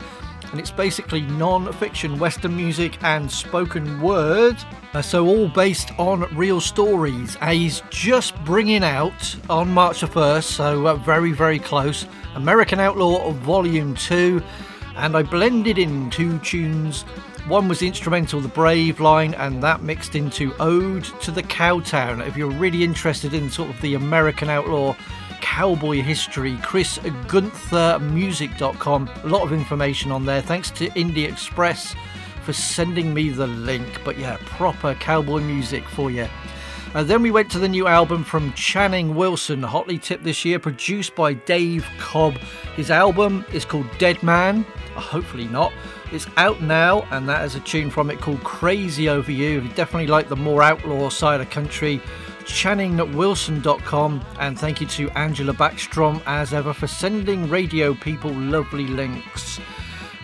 and 0.52 0.60
it's 0.60 0.70
basically 0.70 1.22
non 1.22 1.72
fiction 1.72 2.16
Western 2.20 2.56
music 2.56 3.02
and 3.02 3.28
spoken 3.28 4.00
word. 4.00 4.56
Uh, 4.94 5.02
so, 5.02 5.26
all 5.26 5.48
based 5.48 5.90
on 5.98 6.22
real 6.36 6.60
stories. 6.60 7.36
Uh, 7.40 7.50
he's 7.50 7.82
just 7.90 8.32
bringing 8.44 8.84
out 8.84 9.36
on 9.50 9.68
March 9.68 10.02
the 10.02 10.06
1st, 10.06 10.44
so 10.44 10.86
uh, 10.86 10.94
very, 10.94 11.32
very 11.32 11.58
close, 11.58 12.06
American 12.36 12.78
Outlaw 12.78 13.32
Volume 13.32 13.96
2. 13.96 14.40
And 14.96 15.16
I 15.16 15.24
blended 15.24 15.76
in 15.76 16.08
two 16.10 16.38
tunes 16.38 17.04
one 17.46 17.68
was 17.68 17.80
the 17.80 17.86
instrumental 17.86 18.40
The 18.40 18.48
Brave 18.48 19.00
line, 19.00 19.34
and 19.34 19.62
that 19.62 19.82
mixed 19.82 20.14
into 20.14 20.54
Ode 20.60 21.04
to 21.20 21.30
the 21.30 21.42
Cowtown. 21.42 22.26
If 22.26 22.36
you're 22.36 22.50
really 22.50 22.82
interested 22.82 23.34
in 23.34 23.50
sort 23.50 23.68
of 23.68 23.80
the 23.82 23.94
American 23.94 24.48
outlaw 24.48 24.96
cowboy 25.42 26.00
history, 26.00 26.58
Chris 26.62 26.98
Guenther 26.98 28.00
Music.com. 28.00 29.10
A 29.24 29.26
lot 29.26 29.42
of 29.42 29.52
information 29.52 30.10
on 30.10 30.24
there. 30.24 30.40
Thanks 30.40 30.70
to 30.72 30.88
Indie 30.90 31.30
Express 31.30 31.94
for 32.44 32.54
sending 32.54 33.12
me 33.12 33.28
the 33.28 33.46
link. 33.46 34.00
But 34.04 34.18
yeah, 34.18 34.38
proper 34.46 34.94
cowboy 34.94 35.40
music 35.40 35.86
for 35.86 36.10
you. 36.10 36.26
Uh, 36.94 37.02
then 37.02 37.22
we 37.22 37.30
went 37.30 37.50
to 37.50 37.58
the 37.58 37.68
new 37.68 37.86
album 37.86 38.24
from 38.24 38.52
Channing 38.54 39.16
Wilson, 39.16 39.62
hotly 39.62 39.98
tipped 39.98 40.24
this 40.24 40.44
year, 40.44 40.58
produced 40.58 41.14
by 41.14 41.34
Dave 41.34 41.84
Cobb. 41.98 42.38
His 42.76 42.90
album 42.90 43.44
is 43.52 43.64
called 43.64 43.86
Dead 43.98 44.22
Man. 44.22 44.64
Hopefully 44.94 45.48
not. 45.48 45.72
It's 46.12 46.26
out 46.36 46.60
now, 46.60 47.02
and 47.10 47.28
that 47.28 47.44
is 47.44 47.54
a 47.54 47.60
tune 47.60 47.90
from 47.90 48.10
it 48.10 48.20
called 48.20 48.42
Crazy 48.44 49.08
Over 49.08 49.32
You. 49.32 49.58
If 49.58 49.64
you 49.64 49.70
definitely 49.70 50.06
like 50.06 50.28
the 50.28 50.36
more 50.36 50.62
outlaw 50.62 51.08
side 51.08 51.40
of 51.40 51.50
country, 51.50 52.00
channingwilson.com. 52.44 54.24
And 54.38 54.58
thank 54.58 54.80
you 54.80 54.86
to 54.88 55.10
Angela 55.10 55.52
Backstrom, 55.52 56.22
as 56.26 56.54
ever, 56.54 56.72
for 56.72 56.86
sending 56.86 57.48
radio 57.48 57.94
people 57.94 58.32
lovely 58.32 58.86
links. 58.86 59.60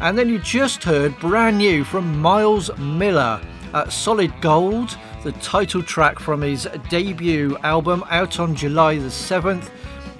And 0.01 0.17
then 0.17 0.29
you 0.29 0.39
just 0.39 0.83
heard 0.83 1.19
brand 1.19 1.59
new 1.59 1.85
from 1.85 2.21
Miles 2.21 2.77
Miller, 2.79 3.41
uh, 3.75 3.89
Solid 3.89 4.33
Gold, 4.41 4.97
the 5.25 5.33
title 5.33 5.83
track 5.83 6.19
from 6.19 6.41
his 6.41 6.67
debut 6.89 7.57
album 7.63 8.03
out 8.09 8.41
on 8.41 8.55
July 8.55 8.99
the 8.99 9.09
7th. 9.09 9.71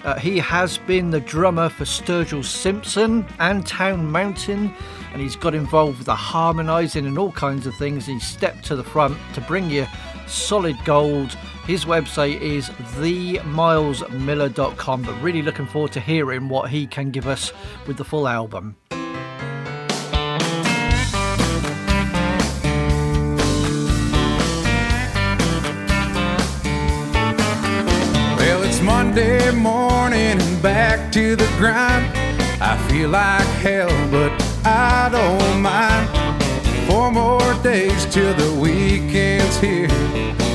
Uh, 0.05 0.19
he 0.19 0.39
has 0.39 0.79
been 0.79 1.11
the 1.11 1.21
drummer 1.21 1.69
for 1.69 1.85
Sturgill 1.85 2.45
Simpson 2.45 3.25
and 3.39 3.67
Town 3.67 4.11
Mountain, 4.11 4.75
and 5.13 5.21
he's 5.21 5.37
got 5.37 5.55
involved 5.55 5.99
with 5.99 6.07
the 6.07 6.15
harmonising 6.15 7.05
and 7.07 7.19
all 7.19 7.33
kinds 7.33 7.67
of 7.67 7.75
things. 7.75 8.07
He 8.07 8.19
stepped 8.19 8.65
to 8.67 8.77
the 8.77 8.85
front 8.85 9.19
to 9.35 9.43
bring 9.43 9.69
you 9.69 9.87
solid 10.27 10.83
gold. 10.85 11.33
His 11.67 11.85
website 11.85 12.41
is 12.41 12.71
themilesmiller.com, 12.71 15.03
but 15.03 15.23
really 15.23 15.43
looking 15.43 15.67
forward 15.67 15.93
to 15.93 16.01
hearing 16.01 16.49
what 16.49 16.71
he 16.71 16.87
can 16.87 17.11
give 17.11 17.27
us 17.27 17.53
with 17.87 17.99
the 17.99 18.05
full 18.05 18.27
album. 18.27 18.77
Monday 29.11 29.51
morning 29.51 30.41
and 30.41 30.63
back 30.63 31.11
to 31.11 31.35
the 31.35 31.49
grind. 31.59 32.07
I 32.63 32.79
feel 32.89 33.09
like 33.09 33.45
hell, 33.59 33.91
but 34.09 34.31
I 34.65 35.09
don't 35.11 35.61
mind. 35.61 36.07
Four 36.87 37.11
more 37.11 37.55
days 37.55 38.07
till 38.07 38.33
the 38.35 38.53
weekend's 38.55 39.59
here. 39.59 39.89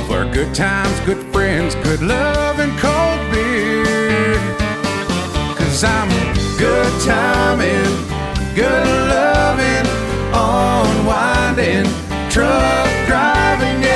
For 0.07 0.23
good 0.31 0.55
times, 0.55 0.97
good 1.01 1.21
friends, 1.33 1.75
good 1.83 2.01
love, 2.01 2.59
and 2.59 2.71
cold 2.79 3.19
beer. 3.29 4.39
Cause 5.57 5.83
I'm 5.83 6.07
good 6.57 6.93
timing, 7.01 7.91
good 8.55 8.87
loving, 9.11 9.74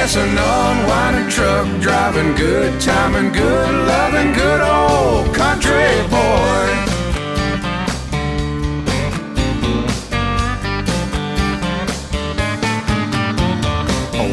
yes, 0.10 0.16
an 0.16 0.38
unwinding 0.38 1.30
truck 1.30 1.82
driving, 1.82 2.36
good 2.36 2.80
timing, 2.82 3.32
good 3.32 3.88
loving, 3.88 4.34
good 4.34 4.62
old 4.62 5.34
country 5.36 6.02
boy. 6.10 6.86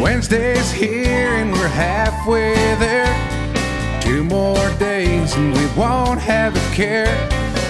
Wednesday's 0.03 0.71
here 0.71 1.35
and 1.37 1.53
we're 1.53 1.69
halfway 1.69 2.55
there. 2.77 4.01
Two 4.01 4.25
more 4.25 4.71
days 4.79 5.35
and 5.35 5.53
we 5.55 5.67
won't 5.77 6.21
have 6.21 6.55
a 6.55 6.75
care. 6.75 7.17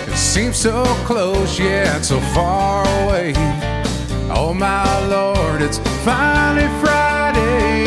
It 0.07 0.17
seems 0.17 0.57
so 0.57 0.85
close, 1.05 1.59
yet 1.59 2.05
so 2.05 2.21
far 2.21 2.87
away. 3.05 3.33
Oh 4.29 4.53
my 4.53 5.07
lord, 5.07 5.63
it's 5.63 5.79
finally 6.05 6.67
Friday. 6.81 7.87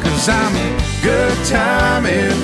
Cause 0.00 0.28
I'm 0.28 0.54
good 1.02 1.36
timing, 1.46 2.38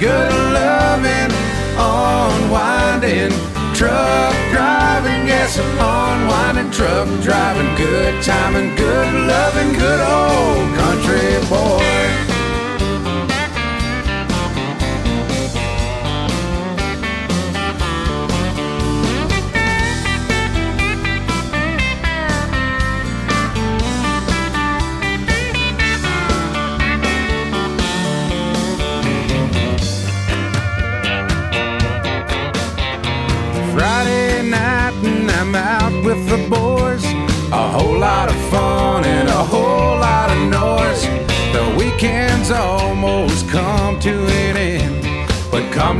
good 0.00 0.32
loving, 0.52 1.30
unwinding, 1.78 3.30
truck 3.74 4.34
driving, 4.50 5.28
yes, 5.28 5.58
unwinding, 5.58 6.70
truck 6.72 7.08
driving, 7.22 7.74
good 7.76 8.20
timing, 8.22 8.74
good 8.74 9.14
loving, 9.28 9.72
good 9.74 10.00
old 10.00 10.74
country 10.76 11.48
boy. 11.48 12.29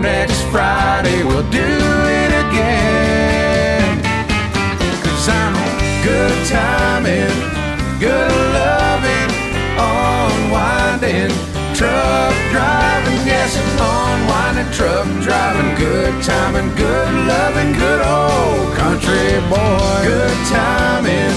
Next 0.00 0.42
Friday, 0.44 1.22
we'll 1.24 1.48
do 1.50 1.58
it 1.60 2.32
again. 2.46 4.00
Cause 5.02 5.28
I'm 5.28 5.54
good 6.02 6.46
timing, 6.46 7.28
good 8.00 8.32
loving, 8.56 9.30
unwinding, 9.76 11.30
truck 11.74 12.34
driving, 12.50 13.20
yes, 13.26 13.56
unwinding, 13.76 14.72
truck 14.72 15.06
driving, 15.22 15.74
good 15.76 16.22
timing, 16.22 16.74
good 16.76 17.12
loving, 17.26 17.72
good 17.74 18.00
old 18.00 18.74
country 18.76 19.40
boy. 19.50 20.00
Good 20.02 20.36
timing, 20.48 21.34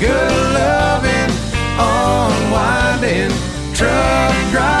good 0.00 0.32
loving, 0.56 1.30
unwinding, 1.76 3.30
truck 3.74 4.34
driving, 4.50 4.79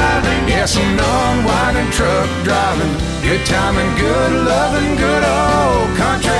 yes, 0.60 0.76
an 0.76 1.00
unwinding, 1.00 1.90
truck 1.90 2.28
driving, 2.44 2.92
good 3.22 3.46
timing, 3.46 3.96
good 3.96 4.32
loving, 4.44 4.94
good 4.96 5.24
old 5.24 5.96
country 5.96 6.36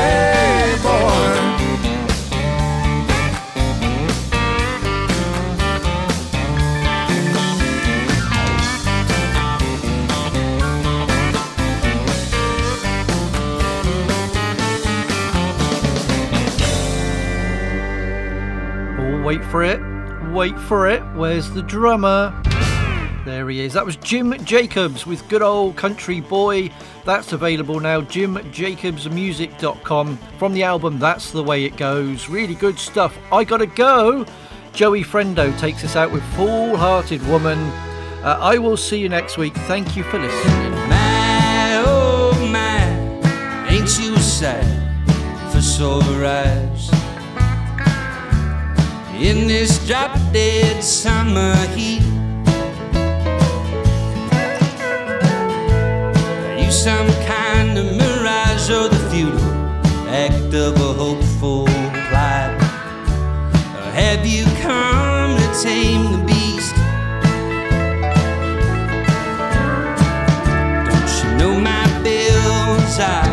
boy. 0.82 1.46
Wait 19.24 19.42
for 19.44 19.62
it. 19.62 19.80
Wait 20.30 20.58
for 20.58 20.88
it. 20.88 21.02
Where's 21.14 21.50
the 21.50 21.62
drummer? 21.62 22.34
There 23.24 23.48
he 23.50 23.60
is. 23.60 23.74
That 23.74 23.84
was 23.84 23.96
Jim 23.96 24.32
Jacobs 24.44 25.04
with 25.06 25.28
Good 25.28 25.42
Old 25.42 25.76
Country 25.76 26.20
Boy. 26.20 26.70
That's 27.04 27.32
available 27.32 27.78
now. 27.78 28.00
JimJacobsMusic.com 28.00 30.16
from 30.38 30.54
the 30.54 30.62
album 30.62 30.98
That's 30.98 31.30
the 31.30 31.44
Way 31.44 31.64
It 31.64 31.76
Goes. 31.76 32.30
Really 32.30 32.54
good 32.54 32.78
stuff. 32.78 33.18
I 33.30 33.44
gotta 33.44 33.66
go. 33.66 34.24
Joey 34.72 35.04
Friendo 35.04 35.56
takes 35.58 35.84
us 35.84 35.96
out 35.96 36.10
with 36.10 36.22
Full 36.34 36.76
Hearted 36.76 37.22
Woman. 37.26 37.58
Uh, 38.22 38.38
I 38.40 38.56
will 38.58 38.76
see 38.76 38.98
you 38.98 39.08
next 39.08 39.36
week. 39.36 39.54
Thank 39.54 39.96
you 39.96 40.04
for 40.04 40.18
listening. 40.18 40.70
My, 40.88 41.82
oh 41.84 42.32
my, 42.50 42.84
ain't 43.68 43.98
you 43.98 44.16
sad 44.18 44.64
for 45.52 45.60
sober 45.60 46.24
eyes? 46.24 46.90
In 49.20 49.46
this 49.46 49.86
drop 49.86 50.16
dead 50.32 50.82
summer 50.82 51.54
heat, 51.68 52.02
some 56.70 57.08
kind 57.24 57.76
of 57.76 57.84
mirage 57.96 58.70
or 58.70 58.88
the 58.88 59.10
futile 59.10 59.40
act 60.08 60.54
of 60.54 60.76
a 60.76 60.92
hopeful 60.92 61.64
plot? 61.66 62.54
Or 63.74 63.82
uh, 63.82 63.90
have 63.92 64.24
you 64.24 64.44
come 64.62 65.36
to 65.36 65.62
tame 65.62 66.12
the 66.12 66.24
beast? 66.26 66.74
Don't 70.86 71.10
you 71.18 71.38
know 71.38 71.60
my 71.60 72.02
bills 72.04 72.98
are? 73.00 73.29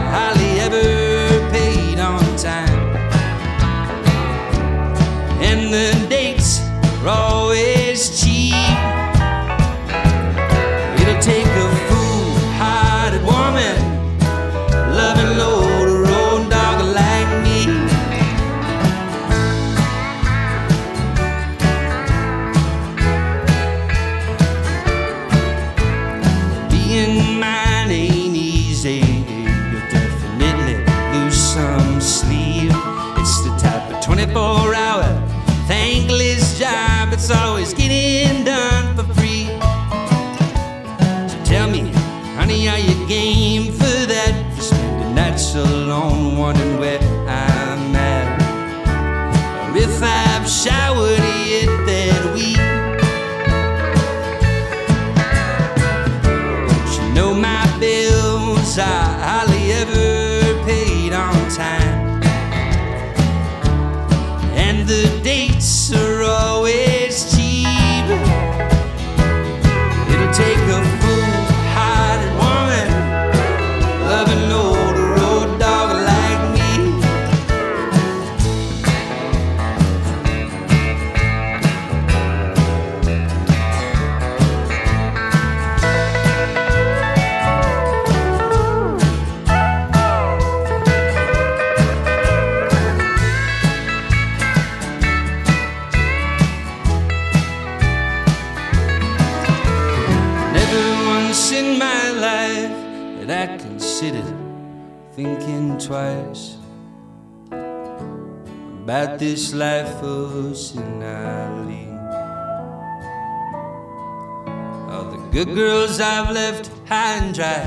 Good 115.37 115.53
girls 115.53 115.99
I've 115.99 116.31
left 116.31 116.71
high 116.87 117.17
and 117.17 117.31
dry. 117.31 117.61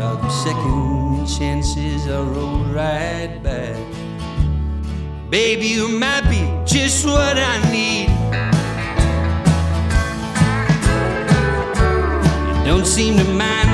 Of 0.00 0.32
second 0.32 1.26
chances 1.26 2.08
I 2.08 2.22
roll 2.22 2.64
right 2.72 3.42
back. 3.42 3.76
Baby, 5.28 5.66
you 5.66 5.90
might 5.98 6.26
be 6.30 6.48
just 6.64 7.04
what 7.04 7.36
I 7.36 7.56
need. 7.70 8.08
You 12.60 12.64
don't 12.64 12.86
seem 12.86 13.18
to 13.18 13.24
mind. 13.34 13.73